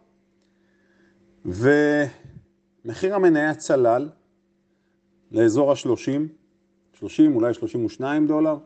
ומחיר 1.45 3.15
המניה 3.15 3.55
צלל 3.55 4.09
לאזור 5.33 5.71
ה-30, 5.73 6.42
30, 7.09 7.37
אולי 7.37 7.55
32 7.55 8.27
דולר, 8.27 8.57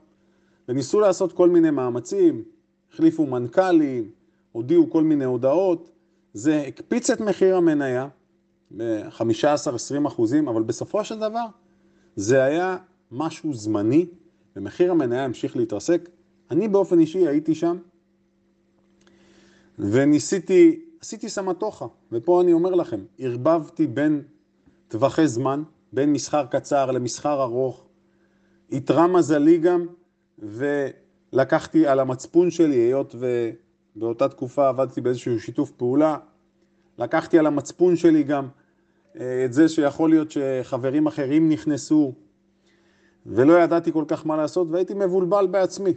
וניסו 0.68 1.00
לעשות 1.00 1.32
כל 1.32 1.48
מיני 1.48 1.70
מאמצים, 1.70 2.44
החליפו 2.92 3.26
מנכ"לים, 3.26 4.10
הודיעו 4.52 4.90
כל 4.90 5.02
מיני 5.02 5.24
הודעות, 5.24 5.90
זה 6.32 6.64
הקפיץ 6.68 7.10
את 7.10 7.20
מחיר 7.20 7.56
המניה 7.56 8.08
ב-15-20 8.76 10.06
אחוזים, 10.06 10.48
אבל 10.48 10.62
בסופו 10.62 11.04
של 11.04 11.18
דבר 11.18 11.46
זה 12.16 12.42
היה 12.42 12.76
משהו 13.12 13.54
זמני, 13.54 14.06
ומחיר 14.56 14.90
המניה 14.90 15.24
המשיך 15.24 15.56
להתרסק. 15.56 16.08
אני 16.50 16.68
באופן 16.68 16.98
אישי 16.98 17.28
הייתי 17.28 17.54
שם, 17.54 17.76
וניסיתי, 19.78 20.80
עשיתי 21.00 21.28
סמטוחה, 21.28 21.86
ופה 22.12 22.42
אני 22.42 22.52
אומר 22.52 22.74
לכם, 22.74 23.00
ערבבתי 23.18 23.86
בין 23.86 24.22
טווחי 24.88 25.28
זמן, 25.28 25.62
בין 25.92 26.12
מסחר 26.12 26.46
קצר 26.46 26.90
למסחר 26.90 27.42
ארוך, 27.42 27.85
איתרע 28.72 29.06
מזלי 29.06 29.58
גם, 29.58 29.86
ולקחתי 30.38 31.86
על 31.86 32.00
המצפון 32.00 32.50
שלי, 32.50 32.76
היות 32.76 33.14
ובאותה 33.96 34.28
תקופה 34.28 34.68
עבדתי 34.68 35.00
באיזשהו 35.00 35.40
שיתוף 35.40 35.70
פעולה, 35.70 36.16
לקחתי 36.98 37.38
על 37.38 37.46
המצפון 37.46 37.96
שלי 37.96 38.22
גם 38.22 38.48
אה, 39.20 39.44
את 39.44 39.52
זה 39.52 39.68
שיכול 39.68 40.10
להיות 40.10 40.30
שחברים 40.30 41.06
אחרים 41.06 41.48
נכנסו, 41.48 42.12
ולא 43.26 43.62
ידעתי 43.62 43.92
כל 43.92 44.04
כך 44.08 44.26
מה 44.26 44.36
לעשות, 44.36 44.68
והייתי 44.70 44.94
מבולבל 44.94 45.46
בעצמי. 45.46 45.92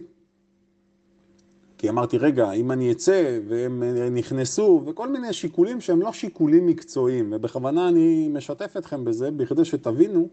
כי 1.78 1.90
אמרתי, 1.90 2.18
רגע, 2.18 2.52
אם 2.52 2.72
אני 2.72 2.92
אצא 2.92 3.40
והם 3.48 3.84
נכנסו, 4.12 4.84
וכל 4.86 5.10
מיני 5.10 5.34
שיקולים 5.34 5.82
שהם 5.82 6.02
לא 6.02 6.14
שיקולים 6.14 6.68
מקצועיים, 6.68 7.34
ובכוונה 7.36 7.90
אני 7.90 8.30
משתף 8.34 8.78
אתכם 8.78 9.06
בזה, 9.06 9.32
בכדי 9.32 9.66
שתבינו 9.66 10.30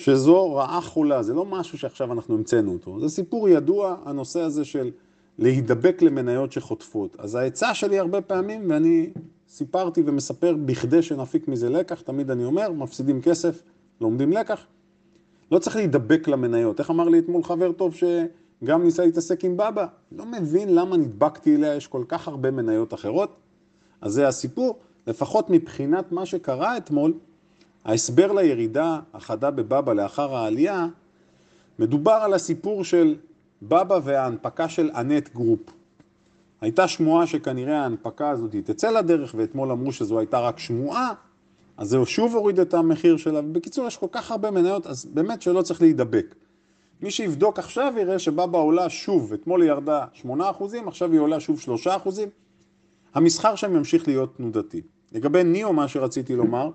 שזו 0.00 0.54
רעה 0.54 0.80
חולה, 0.80 1.22
זה 1.22 1.34
לא 1.34 1.44
משהו 1.44 1.78
שעכשיו 1.78 2.12
אנחנו 2.12 2.34
המצאנו 2.34 2.72
אותו, 2.72 3.00
זה 3.00 3.08
סיפור 3.08 3.48
ידוע, 3.48 3.96
הנושא 4.04 4.40
הזה 4.40 4.64
של 4.64 4.90
להידבק 5.38 6.02
למניות 6.02 6.52
שחוטפות. 6.52 7.16
אז 7.18 7.34
העצה 7.34 7.74
שלי 7.74 7.98
הרבה 7.98 8.20
פעמים, 8.20 8.70
ואני 8.70 9.10
סיפרתי 9.48 10.02
ומספר 10.06 10.56
בכדי 10.64 11.02
שנפיק 11.02 11.48
מזה 11.48 11.70
לקח, 11.70 12.00
תמיד 12.00 12.30
אני 12.30 12.44
אומר, 12.44 12.72
מפסידים 12.72 13.22
כסף, 13.22 13.62
לומדים 14.00 14.32
לקח, 14.32 14.66
לא 15.52 15.58
צריך 15.58 15.76
להידבק 15.76 16.28
למניות. 16.28 16.80
איך 16.80 16.90
אמר 16.90 17.08
לי 17.08 17.18
אתמול 17.18 17.42
חבר 17.42 17.72
טוב 17.72 17.94
שגם 17.94 18.82
ניסה 18.82 19.04
להתעסק 19.04 19.44
עם 19.44 19.56
בבא? 19.56 19.86
לא 20.12 20.26
מבין 20.26 20.74
למה 20.74 20.96
נדבקתי 20.96 21.56
אליה, 21.56 21.74
יש 21.74 21.86
כל 21.86 22.04
כך 22.08 22.28
הרבה 22.28 22.50
מניות 22.50 22.94
אחרות. 22.94 23.36
אז 24.00 24.12
זה 24.12 24.28
הסיפור, 24.28 24.78
לפחות 25.06 25.50
מבחינת 25.50 26.12
מה 26.12 26.26
שקרה 26.26 26.76
אתמול, 26.76 27.12
ההסבר 27.84 28.32
לירידה 28.32 29.00
החדה 29.14 29.50
בבבא 29.50 29.92
לאחר 29.92 30.36
העלייה, 30.36 30.86
מדובר 31.78 32.12
על 32.12 32.34
הסיפור 32.34 32.84
של 32.84 33.16
בבא 33.62 33.98
וההנפקה 34.04 34.68
של 34.68 34.90
Ant 34.94 35.28
Group. 35.34 35.60
הייתה 36.60 36.88
שמועה 36.88 37.26
שכנראה 37.26 37.82
ההנפקה 37.82 38.30
הזאת 38.30 38.56
תצא 38.64 38.90
לדרך, 38.90 39.34
ואתמול 39.36 39.70
אמרו 39.70 39.92
שזו 39.92 40.18
הייתה 40.18 40.40
רק 40.40 40.58
שמועה, 40.58 41.12
אז 41.76 41.88
זה 41.88 41.98
שוב 42.06 42.34
הוריד 42.34 42.60
את 42.60 42.74
המחיר 42.74 43.16
שלה, 43.16 43.40
ובקיצור 43.40 43.86
יש 43.86 43.96
כל 43.96 44.06
כך 44.12 44.30
הרבה 44.30 44.50
מניות, 44.50 44.86
אז 44.86 45.04
באמת 45.04 45.42
שלא 45.42 45.62
צריך 45.62 45.82
להידבק. 45.82 46.34
מי 47.02 47.10
שיבדוק 47.10 47.58
עכשיו 47.58 47.94
יראה 47.96 48.18
שבבא 48.18 48.58
עולה 48.58 48.88
שוב, 48.90 49.32
אתמול 49.32 49.62
היא 49.62 49.70
ירדה 49.70 50.04
8%, 50.22 50.28
עכשיו 50.86 51.12
היא 51.12 51.20
עולה 51.20 51.40
שוב 51.40 51.60
3%, 51.86 51.88
המסחר 53.14 53.54
שם 53.54 53.76
ימשיך 53.76 54.08
להיות 54.08 54.36
תנודתי. 54.36 54.80
לגבי 55.12 55.44
ניאו, 55.44 55.72
מה 55.72 55.88
שרציתי 55.88 56.36
לומר, 56.36 56.70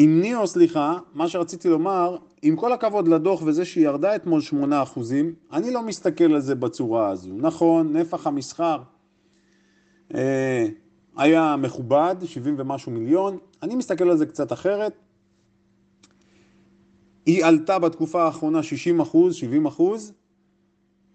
עם 0.00 0.20
ניאו, 0.20 0.46
סליחה, 0.46 0.98
מה 1.14 1.28
שרציתי 1.28 1.68
לומר, 1.68 2.16
עם 2.42 2.56
כל 2.56 2.72
הכבוד 2.72 3.08
לדוח 3.08 3.42
וזה 3.42 3.64
שהיא 3.64 3.84
ירדה 3.84 4.16
אתמול 4.16 4.40
8%, 4.50 5.00
אני 5.52 5.70
לא 5.70 5.82
מסתכל 5.82 6.34
על 6.34 6.40
זה 6.40 6.54
בצורה 6.54 7.08
הזו. 7.08 7.30
נכון, 7.36 7.96
נפח 7.96 8.26
המסחר 8.26 8.82
אה, 10.14 10.66
היה 11.16 11.56
מכובד, 11.56 12.16
70 12.24 12.54
ומשהו 12.58 12.92
מיליון, 12.92 13.38
אני 13.62 13.74
מסתכל 13.74 14.10
על 14.10 14.16
זה 14.16 14.26
קצת 14.26 14.52
אחרת. 14.52 14.92
היא 17.26 17.44
עלתה 17.44 17.78
בתקופה 17.78 18.22
האחרונה 18.22 18.62
60 18.62 19.00
אחוז, 19.00 19.34
70 19.34 19.66
אחוז, 19.66 20.12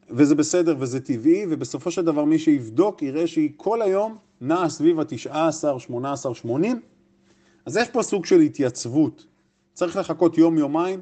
וזה 0.10 0.36
בסדר 0.36 0.76
וזה 0.80 1.00
טבעי, 1.00 1.46
ובסופו 1.50 1.92
של 1.92 2.02
דבר 2.02 2.26
מי 2.26 2.40
שיבדוק 2.40 3.02
יראה 3.02 3.28
שהיא 3.28 3.52
כל 3.58 3.82
היום 3.82 4.18
נעה 4.42 4.70
סביב 4.70 5.00
ה-19, 5.00 5.80
18, 5.80 6.36
80, 6.36 6.82
אז 7.66 7.78
יש 7.78 7.90
פה 7.90 8.04
סוג 8.04 8.26
של 8.26 8.40
התייצבות. 8.40 9.26
צריך 9.74 9.96
לחכות 9.96 10.38
יום-יומיים 10.38 11.02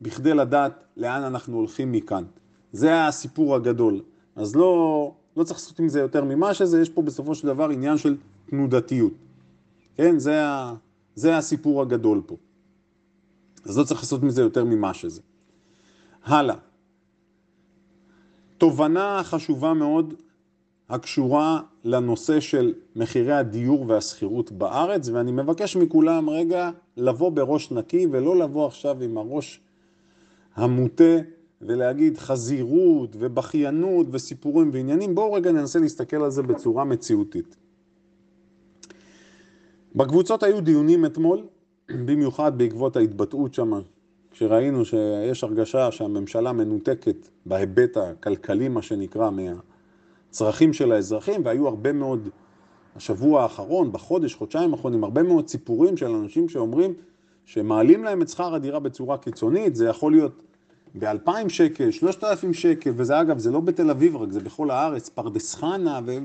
בכדי 0.00 0.34
לדעת 0.34 0.84
לאן 0.96 1.22
אנחנו 1.22 1.56
הולכים 1.56 1.92
מכאן. 1.92 2.24
זה 2.72 3.06
הסיפור 3.06 3.54
הגדול. 3.54 4.00
אז 4.36 4.56
לא, 4.56 5.14
לא 5.36 5.44
צריך 5.44 5.58
לעשות 5.58 5.78
עם 5.80 5.88
זה 5.88 6.00
יותר 6.00 6.24
ממה 6.24 6.54
שזה, 6.54 6.80
יש 6.80 6.88
פה 6.88 7.02
בסופו 7.02 7.34
של 7.34 7.46
דבר 7.46 7.70
עניין 7.70 7.98
של 7.98 8.16
תנודתיות. 8.50 9.12
כן, 9.96 10.18
זה, 10.18 10.46
ה, 10.46 10.74
זה 11.14 11.36
הסיפור 11.36 11.82
הגדול 11.82 12.22
פה. 12.26 12.36
אז 13.64 13.78
לא 13.78 13.84
צריך 13.84 14.00
לעשות 14.00 14.22
מזה 14.22 14.42
יותר 14.42 14.64
ממה 14.64 14.94
שזה. 14.94 15.20
הלאה. 16.24 16.56
תובנה 18.58 19.20
חשובה 19.24 19.74
מאוד 19.74 20.14
הקשורה 20.88 21.60
לנושא 21.84 22.40
של 22.40 22.74
מחירי 22.96 23.32
הדיור 23.32 23.84
והשכירות 23.88 24.52
בארץ, 24.52 25.08
ואני 25.08 25.32
מבקש 25.32 25.76
מכולם 25.76 26.30
רגע 26.30 26.70
לבוא 26.96 27.30
בראש 27.30 27.70
נקי 27.70 28.06
ולא 28.10 28.36
לבוא 28.36 28.66
עכשיו 28.66 29.02
עם 29.02 29.18
הראש 29.18 29.60
המוטה 30.54 31.18
ולהגיד 31.62 32.18
חזירות 32.18 33.16
ובכיינות 33.18 34.06
וסיפורים 34.10 34.70
ועניינים. 34.72 35.14
בואו 35.14 35.32
רגע 35.32 35.52
ננסה 35.52 35.78
להסתכל 35.78 36.16
על 36.16 36.30
זה 36.30 36.42
בצורה 36.42 36.84
מציאותית. 36.84 37.56
בקבוצות 39.94 40.42
היו 40.42 40.60
דיונים 40.60 41.06
אתמול, 41.06 41.42
במיוחד 41.88 42.58
בעקבות 42.58 42.96
ההתבטאות 42.96 43.54
שם, 43.54 43.72
כשראינו 44.30 44.84
שיש 44.84 45.44
הרגשה 45.44 45.90
שהממשלה 45.90 46.52
מנותקת 46.52 47.28
בהיבט 47.46 47.96
הכלכלי, 47.96 48.68
מה 48.68 48.82
שנקרא, 48.82 49.30
מהצרכים 50.36 50.72
של 50.72 50.92
האזרחים, 50.92 51.40
והיו 51.44 51.68
הרבה 51.68 51.92
מאוד, 51.92 52.28
השבוע 52.96 53.42
האחרון, 53.42 53.92
בחודש, 53.92 54.34
חודשיים 54.34 54.72
האחרונים, 54.72 55.04
הרבה 55.04 55.22
מאוד 55.22 55.48
סיפורים 55.48 55.96
של 55.96 56.10
אנשים 56.10 56.48
שאומרים 56.48 56.94
שמעלים 57.44 58.04
להם 58.04 58.22
את 58.22 58.28
שכר 58.28 58.54
הדירה 58.54 58.80
בצורה 58.80 59.18
קיצונית, 59.18 59.76
זה 59.76 59.86
יכול 59.86 60.12
להיות 60.12 60.42
ב-2,000 60.94 61.48
שקל, 61.48 61.90
3,000 61.90 62.52
שקל, 62.52 62.92
וזה 62.96 63.20
אגב, 63.20 63.38
זה 63.38 63.50
לא 63.50 63.60
בתל 63.60 63.90
אביב 63.90 64.16
רק, 64.16 64.32
זה 64.32 64.40
בכל 64.40 64.70
הארץ, 64.70 65.08
פרדס 65.08 65.54
חנה, 65.54 66.00
ו... 66.06 66.16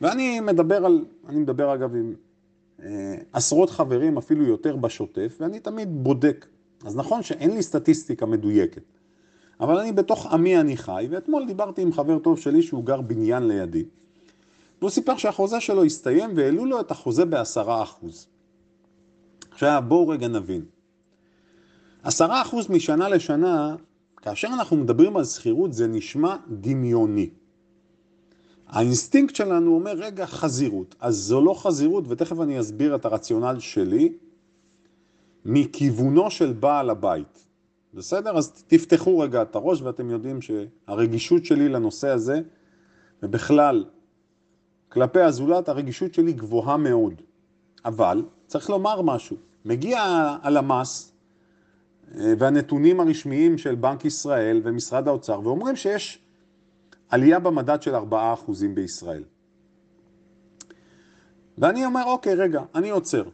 ואני 0.00 0.40
מדבר 0.40 0.86
על, 0.86 1.04
אני 1.28 1.38
מדבר 1.38 1.74
אגב 1.74 1.94
עם 1.94 2.14
אה, 2.82 3.14
עשרות 3.32 3.70
חברים, 3.70 4.18
אפילו 4.18 4.44
יותר 4.44 4.76
בשוטף, 4.76 5.36
ואני 5.40 5.60
תמיד 5.60 5.88
בודק. 6.04 6.46
אז 6.84 6.96
נכון 6.96 7.22
שאין 7.22 7.50
לי 7.50 7.62
סטטיסטיקה 7.62 8.26
מדויקת, 8.26 8.82
אבל 9.60 9.78
אני 9.78 9.92
בתוך 9.92 10.26
עמי 10.26 10.60
אני 10.60 10.76
חי, 10.76 11.08
ואתמול 11.10 11.46
דיברתי 11.46 11.82
עם 11.82 11.92
חבר 11.92 12.18
טוב 12.18 12.38
שלי 12.38 12.62
שהוא 12.62 12.84
גר 12.84 13.00
בניין 13.00 13.48
לידי, 13.48 13.84
והוא 14.78 14.90
סיפר 14.90 15.16
שהחוזה 15.16 15.60
שלו 15.60 15.84
הסתיים 15.84 16.30
והעלו 16.36 16.64
לו 16.64 16.80
את 16.80 16.90
החוזה 16.90 17.24
בעשרה 17.24 17.82
אחוז. 17.82 18.26
עכשיו 19.50 19.82
בואו 19.88 20.08
רגע 20.08 20.28
נבין. 20.28 20.64
עשרה 22.02 22.42
אחוז 22.42 22.70
משנה 22.70 23.08
לשנה, 23.08 23.76
כאשר 24.16 24.48
אנחנו 24.48 24.76
מדברים 24.76 25.16
על 25.16 25.24
שכירות 25.24 25.72
זה 25.72 25.86
נשמע 25.86 26.36
דמיוני. 26.48 27.30
האינסטינקט 28.66 29.36
שלנו 29.36 29.74
אומר, 29.74 29.92
רגע, 29.92 30.26
חזירות. 30.26 30.94
אז 31.00 31.16
זו 31.16 31.40
לא 31.40 31.54
חזירות, 31.54 32.04
ותכף 32.08 32.40
אני 32.40 32.60
אסביר 32.60 32.94
את 32.94 33.04
הרציונל 33.04 33.58
שלי, 33.58 34.12
מכיוונו 35.44 36.30
של 36.30 36.52
בעל 36.52 36.90
הבית. 36.90 37.45
בסדר? 37.96 38.38
אז 38.38 38.64
תפתחו 38.66 39.18
רגע 39.18 39.42
את 39.42 39.54
הראש, 39.54 39.82
ואתם 39.82 40.10
יודעים 40.10 40.38
שהרגישות 40.42 41.44
שלי 41.44 41.68
לנושא 41.68 42.08
הזה, 42.08 42.40
ובכלל, 43.22 43.84
כלפי 44.88 45.20
הזולת, 45.20 45.68
הרגישות 45.68 46.14
שלי 46.14 46.32
גבוהה 46.32 46.76
מאוד. 46.76 47.22
אבל, 47.84 48.22
צריך 48.46 48.70
לומר 48.70 49.02
משהו. 49.02 49.36
מגיע 49.64 50.02
הלמ"ס, 50.42 51.12
אה, 52.14 52.34
והנתונים 52.38 53.00
הרשמיים 53.00 53.58
של 53.58 53.74
בנק 53.74 54.04
ישראל 54.04 54.60
ומשרד 54.64 55.08
האוצר, 55.08 55.40
ואומרים 55.44 55.76
שיש 55.76 56.18
עלייה 57.08 57.38
במדד 57.38 57.82
של 57.82 57.94
4% 57.94 58.74
בישראל. 58.74 59.22
ואני 61.58 61.86
אומר, 61.86 62.04
אוקיי, 62.06 62.34
רגע, 62.34 62.62
אני 62.74 62.90
עוצר. 62.90 63.24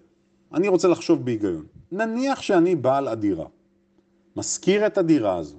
אני 0.55 0.69
רוצה 0.69 0.89
לחשוב 0.89 1.25
בהיגיון. 1.25 1.67
נניח 1.93 2.43
שאני 2.43 2.77
בעל 2.77 3.09
הדירה, 3.09 3.47
משכיר 4.37 4.87
את 4.87 4.99
הדירה 4.99 5.37
הזו, 5.37 5.59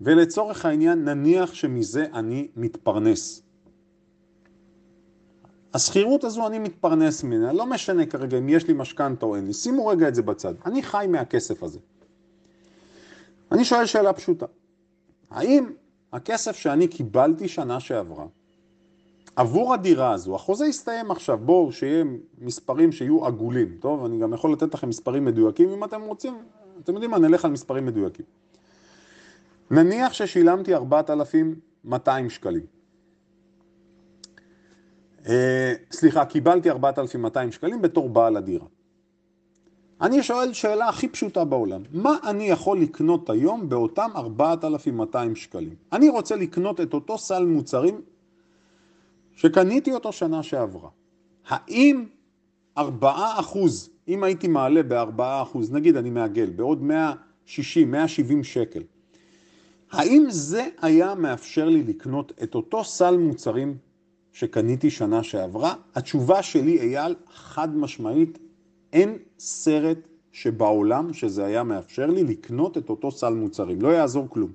ולצורך 0.00 0.64
העניין 0.64 1.04
נניח 1.04 1.54
שמזה 1.54 2.06
אני 2.14 2.48
מתפרנס. 2.56 3.42
השכירות 5.74 6.24
הזו 6.24 6.46
אני 6.46 6.58
מתפרנס 6.58 7.24
ממנה, 7.24 7.52
לא 7.52 7.66
משנה 7.66 8.06
כרגע 8.06 8.38
אם 8.38 8.48
יש 8.48 8.66
לי 8.66 8.74
משכנתה 8.74 9.26
או 9.26 9.36
אין 9.36 9.46
לי, 9.46 9.52
שימו 9.52 9.86
רגע 9.86 10.08
את 10.08 10.14
זה 10.14 10.22
בצד, 10.22 10.54
אני 10.66 10.82
חי 10.82 11.06
מהכסף 11.08 11.62
הזה. 11.62 11.78
אני 13.52 13.64
שואל 13.64 13.86
שאלה 13.86 14.12
פשוטה, 14.12 14.46
האם 15.30 15.70
הכסף 16.12 16.56
שאני 16.56 16.88
קיבלתי 16.88 17.48
שנה 17.48 17.80
שעברה, 17.80 18.26
עבור 19.36 19.74
הדירה 19.74 20.12
הזו, 20.12 20.34
החוזה 20.34 20.66
יסתיים 20.66 21.10
עכשיו, 21.10 21.38
בואו 21.38 21.72
שיהיה 21.72 22.04
מספרים 22.38 22.92
שיהיו 22.92 23.26
עגולים, 23.26 23.76
טוב? 23.80 24.04
אני 24.04 24.18
גם 24.18 24.32
יכול 24.32 24.52
לתת 24.52 24.74
לכם 24.74 24.88
מספרים 24.88 25.24
מדויקים 25.24 25.68
אם 25.70 25.84
אתם 25.84 26.02
רוצים, 26.02 26.34
אתם 26.80 26.92
יודעים 26.92 27.10
מה, 27.10 27.18
נלך 27.18 27.44
על 27.44 27.50
מספרים 27.50 27.86
מדויקים. 27.86 28.24
נניח 29.70 30.12
ששילמתי 30.12 30.74
4,200 30.74 32.30
שקלים. 32.30 32.66
אה, 35.28 35.74
סליחה, 35.92 36.24
קיבלתי 36.24 36.70
4,200 36.70 37.52
שקלים 37.52 37.82
בתור 37.82 38.08
בעל 38.08 38.36
הדירה. 38.36 38.66
אני 40.00 40.22
שואל 40.22 40.52
שאלה 40.52 40.88
הכי 40.88 41.08
פשוטה 41.08 41.44
בעולם, 41.44 41.82
מה 41.92 42.16
אני 42.24 42.44
יכול 42.44 42.80
לקנות 42.80 43.30
היום 43.30 43.68
באותם 43.68 44.10
4,200 44.16 45.36
שקלים? 45.36 45.74
אני 45.92 46.08
רוצה 46.08 46.36
לקנות 46.36 46.80
את 46.80 46.94
אותו 46.94 47.18
סל 47.18 47.44
מוצרים 47.44 48.00
שקניתי 49.32 49.92
אותו 49.92 50.12
שנה 50.12 50.42
שעברה. 50.42 50.88
האם 51.48 52.04
4 52.78 53.40
אחוז, 53.40 53.90
אם 54.08 54.24
הייתי 54.24 54.48
מעלה 54.48 54.82
ב-4 54.82 55.22
אחוז, 55.42 55.72
נגיד 55.72 55.96
אני 55.96 56.10
מעגל, 56.10 56.50
בעוד 56.50 56.82
160, 56.82 57.90
170 57.90 58.44
שקל, 58.44 58.82
האם 59.90 60.26
זה 60.28 60.68
היה 60.82 61.14
מאפשר 61.14 61.68
לי 61.68 61.82
לקנות 61.82 62.32
את 62.42 62.54
אותו 62.54 62.84
סל 62.84 63.16
מוצרים 63.16 63.76
שקניתי 64.32 64.90
שנה 64.90 65.22
שעברה? 65.22 65.74
התשובה 65.94 66.42
שלי, 66.42 66.80
אייל, 66.80 67.14
חד 67.32 67.76
משמעית, 67.76 68.38
אין 68.92 69.18
סרט 69.38 69.98
שבעולם 70.32 71.12
שזה 71.12 71.44
היה 71.44 71.62
מאפשר 71.62 72.06
לי 72.06 72.24
לקנות 72.24 72.78
את 72.78 72.90
אותו 72.90 73.10
סל 73.10 73.34
מוצרים, 73.34 73.82
לא 73.82 73.88
יעזור 73.88 74.26
כלום. 74.28 74.52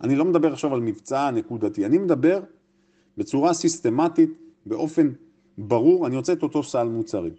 אני 0.00 0.16
לא 0.16 0.24
מדבר 0.24 0.52
עכשיו 0.52 0.74
על 0.74 0.80
מבצע 0.80 1.30
נקודתי, 1.30 1.86
אני 1.86 1.98
מדבר 1.98 2.40
בצורה 3.16 3.54
סיסטמטית, 3.54 4.30
באופן 4.66 5.10
ברור, 5.58 6.06
אני 6.06 6.16
רוצה 6.16 6.32
את 6.32 6.42
אותו 6.42 6.62
סל 6.62 6.84
מוצרים. 6.84 7.34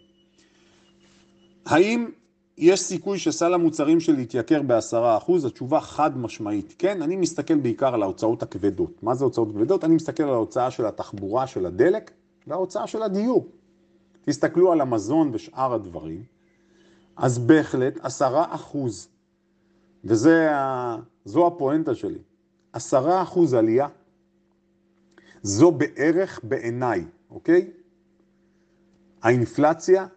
האם 1.65 2.09
יש 2.57 2.79
סיכוי 2.79 3.19
שסל 3.19 3.53
המוצרים 3.53 3.99
שלי 3.99 4.21
יתייקר 4.21 4.61
בעשרה 4.61 5.17
אחוז? 5.17 5.45
התשובה 5.45 5.79
חד 5.81 6.17
משמעית, 6.17 6.75
כן. 6.77 7.01
אני 7.01 7.15
מסתכל 7.15 7.55
בעיקר 7.55 7.93
על 7.93 8.03
ההוצאות 8.03 8.43
הכבדות. 8.43 9.03
מה 9.03 9.15
זה 9.15 9.23
הוצאות 9.23 9.51
כבדות? 9.51 9.83
אני 9.83 9.95
מסתכל 9.95 10.23
על 10.23 10.33
ההוצאה 10.33 10.71
של 10.71 10.85
התחבורה, 10.85 11.47
של 11.47 11.65
הדלק, 11.65 12.11
וההוצאה 12.47 12.87
של 12.87 13.03
הדיור. 13.03 13.47
תסתכלו 14.25 14.71
על 14.71 14.81
המזון 14.81 15.29
ושאר 15.33 15.73
הדברים, 15.73 16.23
אז 17.15 17.39
בהחלט 17.39 17.97
עשרה 18.01 18.45
אחוז, 18.55 19.09
וזו 20.03 21.47
הפואנטה 21.47 21.95
שלי, 21.95 22.19
עשרה 22.73 23.21
אחוז 23.21 23.53
עלייה, 23.53 23.87
זו 25.41 25.71
בערך 25.71 26.39
בעיניי, 26.43 27.05
אוקיי? 27.31 27.71
האינפלציה 29.27 30.07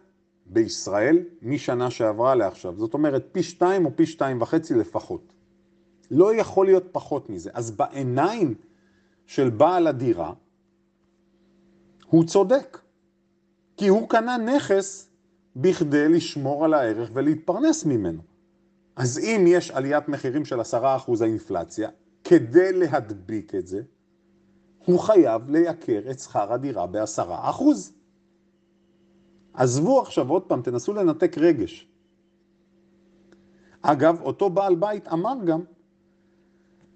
בישראל 0.45 1.19
משנה 1.41 1.91
שעברה 1.91 2.35
לעכשיו, 2.35 2.75
זאת 2.77 2.93
אומרת 2.93 3.27
פי 3.31 3.43
שתיים 3.43 3.85
או 3.85 3.91
פי 3.95 4.05
שתיים 4.05 4.41
וחצי 4.41 4.73
לפחות. 4.73 5.33
לא 6.11 6.35
יכול 6.35 6.65
להיות 6.65 6.83
פחות 6.91 7.29
מזה. 7.29 7.49
אז 7.53 7.71
בעיניים 7.71 8.53
של 9.25 9.49
בעל 9.49 9.87
הדירה, 9.87 10.33
הוא 12.05 12.23
צודק. 12.23 12.77
כי 13.77 13.87
הוא 13.87 14.09
קנה 14.09 14.37
נכס 14.37 15.09
בכדי 15.55 16.09
לשמור 16.09 16.65
על 16.65 16.73
הערך 16.73 17.09
ולהתפרנס 17.13 17.85
ממנו. 17.85 18.21
אז 18.95 19.19
אם 19.19 19.45
יש 19.47 19.71
עליית 19.71 20.09
מחירים 20.09 20.45
של 20.45 20.61
10% 20.61 20.63
האינפלציה, 21.21 21.89
כדי 22.23 22.73
להדביק 22.73 23.55
את 23.55 23.67
זה, 23.67 23.81
הוא 24.85 24.99
חייב 24.99 25.49
לייקר 25.49 26.01
את 26.11 26.19
שכר 26.19 26.53
הדירה 26.53 26.87
ב-10%. 26.87 27.63
עזבו 29.53 30.01
עכשיו 30.01 30.29
עוד 30.29 30.41
פעם, 30.41 30.61
תנסו 30.61 30.93
לנתק 30.93 31.37
רגש. 31.37 31.87
אגב, 33.81 34.21
אותו 34.21 34.49
בעל 34.49 34.75
בית 34.75 35.07
אמר 35.07 35.33
גם, 35.45 35.61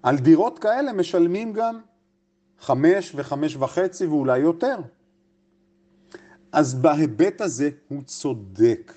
על 0.02 0.18
דירות 0.18 0.58
כאלה 0.58 0.92
משלמים 0.92 1.52
גם 1.52 1.80
חמש 2.58 3.12
וחמש 3.14 3.56
וחצי 3.56 4.06
ואולי 4.06 4.38
יותר. 4.38 4.76
אז 6.52 6.74
בהיבט 6.74 7.40
הזה 7.40 7.70
הוא 7.88 8.02
צודק. 8.02 8.92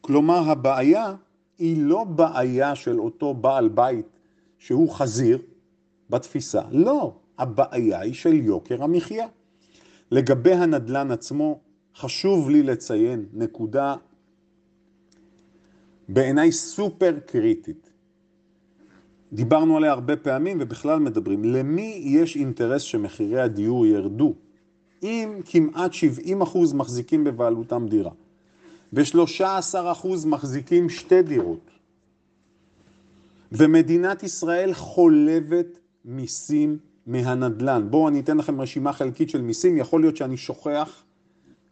כלומר, 0.00 0.50
הבעיה 0.50 1.14
היא 1.58 1.82
לא 1.84 2.04
בעיה 2.04 2.74
של 2.74 3.00
אותו 3.00 3.34
בעל 3.34 3.68
בית 3.68 4.06
שהוא 4.58 4.90
חזיר 4.90 5.38
בתפיסה. 6.10 6.62
לא, 6.70 7.14
הבעיה 7.38 8.00
היא 8.00 8.14
של 8.14 8.34
יוקר 8.34 8.82
המחיה. 8.84 9.26
לגבי 10.10 10.52
הנדלן 10.52 11.10
עצמו, 11.10 11.60
חשוב 11.96 12.50
לי 12.50 12.62
לציין 12.62 13.24
נקודה 13.32 13.94
בעיניי 16.08 16.52
סופר 16.52 17.18
קריטית. 17.26 17.90
דיברנו 19.32 19.76
עליה 19.76 19.90
הרבה 19.90 20.16
פעמים 20.16 20.58
ובכלל 20.60 20.98
מדברים. 20.98 21.44
למי 21.44 22.02
יש 22.04 22.36
אינטרס 22.36 22.82
שמחירי 22.82 23.40
הדיור 23.40 23.86
ירדו? 23.86 24.34
אם 25.02 25.40
כמעט 25.44 25.92
70% 25.92 26.74
מחזיקים 26.74 27.24
בבעלותם 27.24 27.86
דירה 27.88 28.10
ו-13% 28.92 30.06
מחזיקים 30.26 30.88
שתי 30.88 31.22
דירות 31.22 31.70
ומדינת 33.52 34.22
ישראל 34.22 34.74
חולבת 34.74 35.78
מיסים 36.04 36.78
מהנדל"ן. 37.06 37.86
בואו 37.90 38.08
אני 38.08 38.20
אתן 38.20 38.36
לכם 38.36 38.60
רשימה 38.60 38.92
חלקית 38.92 39.30
של 39.30 39.40
מיסים, 39.40 39.78
יכול 39.78 40.00
להיות 40.00 40.16
שאני 40.16 40.36
שוכח, 40.36 41.02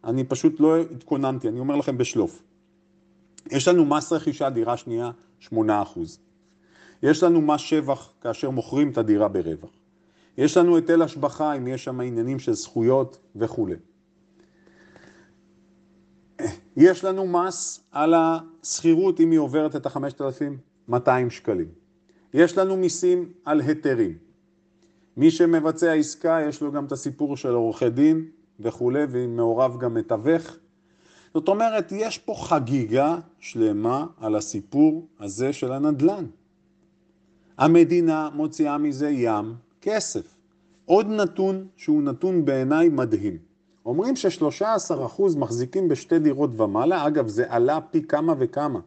אני 0.05 0.25
פשוט 0.25 0.61
לא 0.61 0.81
התכוננתי, 0.81 1.49
אני 1.49 1.61
אומר 1.61 1.77
לכם 1.77 1.99
בשלוף. 1.99 2.43
יש 3.51 3.69
לנו 3.69 3.85
מס 3.85 4.13
רכישה 4.13 4.51
דירה 4.51 4.77
שנייה 4.77 5.11
8%. 5.53 5.55
יש 7.03 7.23
לנו 7.23 7.41
מס 7.41 7.61
שבח 7.61 8.13
כאשר 8.21 8.51
מוכרים 8.51 8.91
את 8.91 8.99
הדירה 8.99 9.29
ברווח. 9.29 9.71
יש 10.39 10.57
לנו 10.57 10.77
היטל 10.77 11.03
השבחה 11.03 11.57
אם 11.57 11.67
יש 11.67 11.85
שם 11.85 12.01
עניינים 12.01 12.39
של 12.39 12.53
זכויות 12.53 13.19
וכו'. 13.37 13.69
יש 16.77 17.05
לנו 17.05 17.27
מס 17.27 17.85
על 17.91 18.15
השכירות 18.15 19.21
אם 19.21 19.31
היא 19.31 19.39
עוברת 19.39 19.77
את 19.77 19.87
ה-5,200 19.87 21.31
שקלים. 21.31 21.69
יש 22.35 22.59
לנו 22.59 22.77
מיסים 22.77 23.33
על 23.45 23.61
היתרים. 23.61 24.19
מי 25.17 25.31
שמבצע 25.31 25.93
עסקה 25.93 26.41
יש 26.49 26.63
לו 26.63 26.73
גם 26.73 26.85
את 26.85 26.93
הסיפור 26.93 27.37
של 27.37 27.55
עורכי 27.55 27.91
דין 27.91 28.27
וכולי, 28.61 29.05
ואם 29.11 29.37
מעורב 29.37 29.79
גם 29.79 29.95
מתווך. 29.95 30.57
זאת 31.35 31.49
אומרת, 31.49 31.93
יש 31.93 32.19
פה 32.19 32.35
חגיגה 32.39 33.19
שלמה 33.39 34.07
על 34.21 34.37
הסיפור 34.37 35.07
הזה 35.21 35.53
של 35.53 35.73
הנדל"ן. 35.73 36.27
המדינה 37.59 38.29
מוציאה 38.35 38.79
מזה 38.79 39.11
ים 39.11 39.55
כסף. 39.81 40.35
עוד 40.85 41.07
נתון 41.07 41.67
שהוא 41.77 42.03
נתון 42.03 42.45
בעיניי 42.45 42.89
מדהים. 42.89 43.39
אומרים 43.87 44.17
ש-13% 44.17 45.23
מחזיקים 45.37 45.89
בשתי 45.89 46.19
דירות 46.19 46.61
ומעלה, 46.61 47.07
אגב 47.07 47.29
זה 47.29 47.45
עלה 47.49 47.81
פי 47.81 48.03
כמה 48.03 48.35
וכמה. 48.39 48.81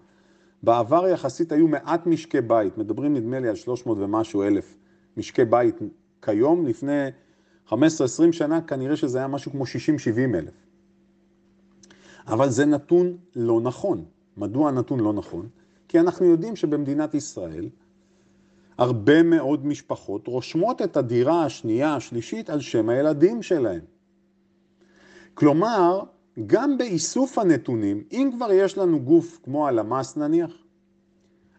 בעבר 0.64 1.08
יחסית 1.08 1.52
היו 1.52 1.68
מעט 1.68 2.06
משקי 2.08 2.42
בית, 2.42 2.78
מדברים 2.78 3.14
נדמה 3.14 3.40
לי 3.40 3.50
על 3.50 3.56
300 3.56 3.98
ומשהו 4.02 4.44
אלף 4.44 4.78
משקי 5.18 5.46
בית 5.46 5.76
כיום, 6.22 6.66
לפני 6.66 7.08
15-20 7.69 7.73
שנה 8.32 8.62
כנראה 8.62 8.95
שזה 8.95 9.17
היה 9.17 9.28
משהו 9.28 9.52
כמו 9.52 9.63
60-70 9.63 9.67
אלף. 10.36 10.54
אבל 12.28 12.49
זה 12.49 12.65
נתון 12.65 13.17
לא 13.36 13.62
נכון. 13.62 14.06
מדוע 14.38 14.69
הנתון 14.69 14.99
לא 14.99 15.13
נכון? 15.13 15.47
כי 15.88 15.99
אנחנו 15.99 16.26
יודעים 16.26 16.56
שבמדינת 16.56 17.13
ישראל 17.13 17.69
הרבה 18.78 19.23
מאוד 19.23 19.65
משפחות 19.65 20.28
רושמות 20.28 20.82
את 20.82 20.97
הדירה 20.97 21.45
השנייה, 21.45 21.95
השלישית, 21.95 22.49
על 22.49 22.60
שם 22.60 22.89
הילדים 22.89 23.41
שלהם. 23.41 23.82
כלומר, 25.34 26.04
גם 26.47 26.78
באיסוף 26.78 27.38
הנתונים, 27.38 28.04
אם 28.12 28.30
כבר 28.36 28.52
יש 28.52 28.78
לנו 28.78 28.99
גוף 28.99 29.39
כמו 29.43 29.67
הלמ"ס 29.67 30.17
נניח, 30.17 30.52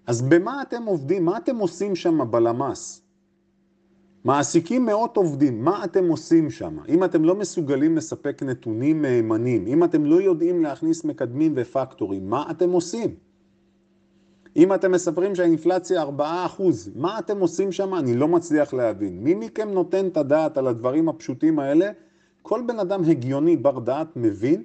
אז 0.07 0.23
במה 0.23 0.63
אתם 0.63 0.83
עובדים? 0.83 1.25
מה 1.25 1.37
אתם 1.37 1.57
עושים 1.57 1.97
שם 1.97 2.31
בלמ"ס? 2.31 3.04
מעסיקים 4.25 4.87
מאות 4.87 5.17
עובדים, 5.17 5.65
מה 5.65 5.85
אתם 5.85 6.09
עושים 6.09 6.51
שם? 6.51 6.77
אם 6.89 7.05
אתם 7.05 7.25
לא 7.25 7.35
מסוגלים 7.35 7.97
לספק 7.97 8.43
נתונים 8.43 9.03
מהימנים, 9.03 9.67
אם 9.67 9.85
אתם 9.85 10.05
לא 10.05 10.21
יודעים 10.21 10.63
להכניס 10.63 11.05
מקדמים 11.05 11.53
ופקטורים, 11.57 12.31
מה 12.31 12.51
אתם 12.51 12.71
עושים? 12.71 13.15
אם 14.57 14.75
אתם 14.75 14.93
מספרים 14.93 15.35
שהאינפלציה 15.35 16.03
4%, 16.03 16.07
מה 16.95 17.19
אתם 17.19 17.41
עושים 17.41 17.73
שם? 17.73 17.95
אני 17.95 18.15
לא 18.17 18.29
מצליח 18.29 18.75
להבין. 18.75 19.25
מי 19.25 19.35
מכם 19.35 19.69
נותן 19.69 20.07
את 20.07 20.17
הדעת 20.17 20.59
על 20.59 20.67
הדברים 20.67 21.09
הפשוטים 21.09 21.59
האלה? 21.59 21.91
כל 22.43 22.63
בן 22.67 22.79
אדם 22.79 23.05
הגיוני, 23.05 23.57
בר 23.57 23.79
דעת, 23.79 24.17
מבין 24.17 24.63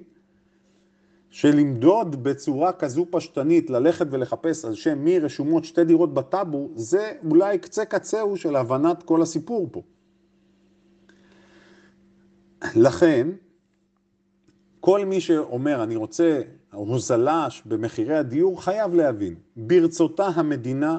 שלמדוד 1.30 2.22
בצורה 2.22 2.72
כזו 2.72 3.06
פשטנית, 3.10 3.70
ללכת 3.70 4.06
ולחפש 4.10 4.64
על 4.64 4.74
שם 4.74 4.98
מי 4.98 5.18
רשומות 5.18 5.64
שתי 5.64 5.84
דירות 5.84 6.14
בטאבו, 6.14 6.68
זה 6.74 7.12
אולי 7.30 7.58
קצה 7.58 7.84
קצהו 7.84 8.36
של 8.36 8.56
הבנת 8.56 9.02
כל 9.02 9.22
הסיפור 9.22 9.68
פה. 9.72 9.82
לכן, 12.76 13.28
כל 14.80 15.04
מי 15.04 15.20
שאומר, 15.20 15.82
אני 15.82 15.96
רוצה 15.96 16.40
הוזלה 16.72 17.48
במחירי 17.66 18.16
הדיור, 18.16 18.62
חייב 18.62 18.94
להבין, 18.94 19.34
ברצותה 19.56 20.26
המדינה 20.26 20.98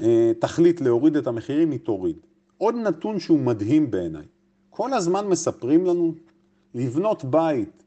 אה, 0.00 0.32
תחליט 0.38 0.80
להוריד 0.80 1.16
את 1.16 1.26
המחירים, 1.26 1.70
היא 1.70 1.80
תוריד. 1.80 2.16
עוד 2.58 2.74
נתון 2.74 3.18
שהוא 3.18 3.40
מדהים 3.40 3.90
בעיניי, 3.90 4.24
כל 4.70 4.92
הזמן 4.92 5.26
מספרים 5.26 5.86
לנו 5.86 6.14
לבנות 6.74 7.24
בית, 7.24 7.83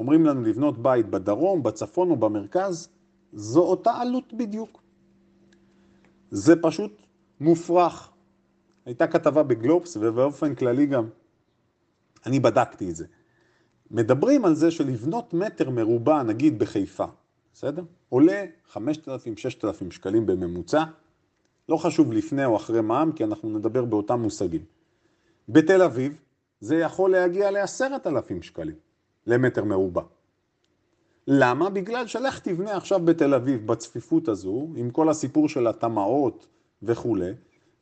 אומרים 0.00 0.26
לנו 0.26 0.42
לבנות 0.42 0.82
בית 0.82 1.06
בדרום, 1.06 1.62
בצפון 1.62 2.10
או 2.10 2.16
במרכז, 2.16 2.88
זו 3.32 3.60
אותה 3.60 3.92
עלות 3.92 4.34
בדיוק. 4.34 4.82
זה 6.30 6.62
פשוט 6.62 7.02
מופרך. 7.40 8.10
הייתה 8.86 9.06
כתבה 9.06 9.42
בגלובס 9.42 9.96
ובאופן 9.96 10.54
כללי 10.54 10.86
גם, 10.86 11.08
אני 12.26 12.40
בדקתי 12.40 12.90
את 12.90 12.96
זה. 12.96 13.06
מדברים 13.90 14.44
על 14.44 14.54
זה 14.54 14.70
שלבנות 14.70 15.34
מטר 15.34 15.70
מרובע, 15.70 16.22
נגיד 16.22 16.58
בחיפה, 16.58 17.06
בסדר? 17.54 17.82
עולה 18.08 18.44
5,000-6,000 18.72 18.78
שקלים 19.90 20.26
בממוצע, 20.26 20.84
לא 21.68 21.76
חשוב 21.76 22.12
לפני 22.12 22.44
או 22.44 22.56
אחרי 22.56 22.80
מע"מ, 22.80 23.12
כי 23.12 23.24
אנחנו 23.24 23.58
נדבר 23.58 23.84
באותם 23.84 24.20
מושגים. 24.20 24.64
בתל 25.48 25.82
אביב 25.82 26.18
זה 26.60 26.76
יכול 26.76 27.10
להגיע 27.10 27.50
ל-10,000 27.50 28.42
שקלים 28.42 28.89
למטר 29.26 29.64
מרובע. 29.64 30.02
למה? 31.26 31.70
בגלל 31.70 32.06
שלך 32.06 32.38
תבנה 32.38 32.76
עכשיו 32.76 33.00
בתל 33.00 33.34
אביב 33.34 33.66
בצפיפות 33.66 34.28
הזו, 34.28 34.68
עם 34.76 34.90
כל 34.90 35.08
הסיפור 35.08 35.48
של 35.48 35.66
התמ"אות 35.66 36.46
וכולי, 36.82 37.32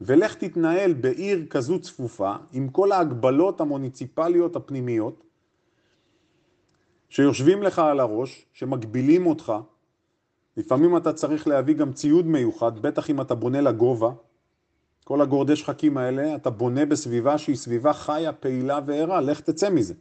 ולך 0.01 0.35
תתנהל 0.35 0.92
בעיר 0.92 1.46
כזו 1.51 1.81
צפופה, 1.81 2.35
עם 2.53 2.68
כל 2.68 2.92
ההגבלות 2.92 3.61
המוניציפליות 3.61 4.57
הפנימיות, 4.57 5.24
שיושבים 7.09 7.62
לך 7.62 7.79
על 7.79 8.01
הראש, 8.01 8.46
שמגבילים 8.53 9.27
אותך, 9.27 9.53
לפעמים 10.57 10.96
אתה 10.96 11.12
צריך 11.12 11.48
להביא 11.48 11.74
גם 11.74 11.92
ציוד 11.92 12.27
מיוחד, 12.27 12.79
בטח 12.79 13.11
אם 13.11 13.20
אתה 13.20 13.35
בונה 13.35 13.61
לגובה, 13.61 14.11
כל 15.05 15.20
הגורדי 15.20 15.57
שחקים 15.57 15.98
האלה, 15.98 16.35
אתה 16.35 16.51
בונה 16.51 16.87
בסביבה 16.87 17.38
שהיא 17.38 17.57
סביבה 17.57 17.92
חיה, 17.92 18.33
פעילה 18.33 18.81
וערה, 18.87 19.20
לך 19.20 19.40
תצא 19.40 19.70
מזה. 19.70 19.94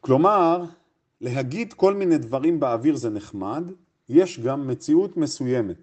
כלומר, 0.00 0.64
להגיד 1.20 1.72
כל 1.72 1.94
מיני 1.94 2.18
דברים 2.18 2.60
באוויר 2.60 2.96
זה 2.96 3.10
נחמד, 3.10 3.64
יש 4.08 4.40
גם 4.40 4.68
מציאות 4.68 5.16
מסוימת. 5.16 5.76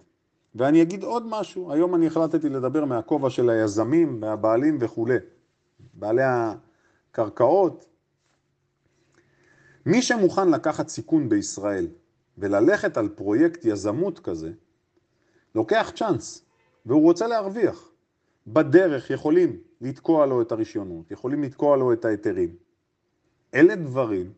ואני 0.54 0.82
אגיד 0.82 1.02
עוד 1.02 1.26
משהו, 1.26 1.72
היום 1.72 1.94
אני 1.94 2.06
החלטתי 2.06 2.48
לדבר 2.48 2.84
מהכובע 2.84 3.30
של 3.30 3.50
היזמים, 3.50 4.20
מהבעלים 4.20 4.78
וכולי, 4.80 5.16
בעלי 5.94 6.22
הקרקעות, 6.24 7.86
מי 9.86 10.02
שמוכן 10.02 10.50
לקחת 10.50 10.88
סיכון 10.88 11.28
בישראל 11.28 11.86
וללכת 12.38 12.96
על 12.96 13.08
פרויקט 13.08 13.64
יזמות 13.64 14.18
כזה, 14.18 14.52
לוקח 15.54 15.92
צ'אנס, 15.94 16.44
והוא 16.86 17.02
רוצה 17.02 17.26
להרוויח. 17.26 17.90
בדרך 18.46 19.10
יכולים 19.10 19.56
לתקוע 19.80 20.26
לו 20.26 20.42
את 20.42 20.52
הרישיונות, 20.52 21.10
יכולים 21.10 21.42
לתקוע 21.42 21.76
לו 21.76 21.92
את 21.92 22.04
ההיתרים. 22.04 22.65
אלה 23.56 23.74
דברים 23.74 24.32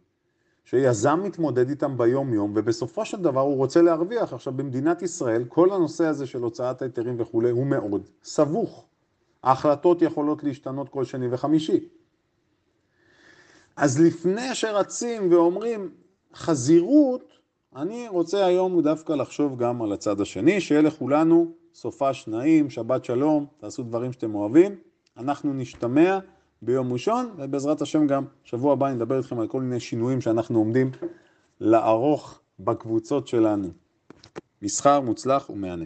שיזם 0.64 1.20
מתמודד 1.24 1.68
איתם 1.68 1.98
ביום 1.98 2.34
יום, 2.34 2.52
ובסופו 2.56 3.04
של 3.04 3.22
דבר 3.22 3.40
הוא 3.40 3.56
רוצה 3.56 3.82
להרוויח. 3.82 4.32
עכשיו 4.32 4.52
במדינת 4.52 5.02
ישראל, 5.02 5.44
כל 5.44 5.72
הנושא 5.72 6.06
הזה 6.06 6.26
של 6.26 6.42
הוצאת 6.42 6.82
ההיתרים 6.82 7.14
וכולי 7.18 7.50
הוא 7.50 7.66
מאוד 7.66 8.08
סבוך. 8.24 8.84
ההחלטות 9.42 10.02
יכולות 10.02 10.44
להשתנות 10.44 10.88
כל 10.88 11.04
שני 11.04 11.28
וחמישי. 11.30 11.88
אז 13.76 14.00
לפני 14.00 14.54
שרצים 14.54 15.32
ואומרים 15.32 15.90
חזירות, 16.34 17.32
אני 17.76 18.08
רוצה 18.08 18.46
היום 18.46 18.82
דווקא 18.82 19.12
לחשוב 19.12 19.58
גם 19.58 19.82
על 19.82 19.92
הצד 19.92 20.20
השני, 20.20 20.60
שיהיה 20.60 20.82
לכולנו 20.82 21.52
סופש 21.74 22.24
נעים, 22.28 22.70
שבת 22.70 23.04
שלום, 23.04 23.46
תעשו 23.58 23.82
דברים 23.82 24.12
שאתם 24.12 24.34
אוהבים. 24.34 24.76
אנחנו 25.16 25.52
נשתמע 25.52 26.18
ביום 26.62 26.92
ראשון, 26.92 27.34
ובעזרת 27.38 27.82
השם 27.82 28.06
גם 28.06 28.24
שבוע 28.44 28.72
הבא 28.72 28.92
נדבר 28.92 29.18
איתכם 29.18 29.40
על 29.40 29.48
כל 29.48 29.62
מיני 29.62 29.80
שינויים 29.80 30.20
שאנחנו 30.20 30.58
עומדים 30.58 30.90
לערוך 31.60 32.40
בקבוצות 32.60 33.28
שלנו. 33.28 33.68
מסחר 34.62 35.00
מוצלח 35.00 35.50
ומהנה. 35.50 35.84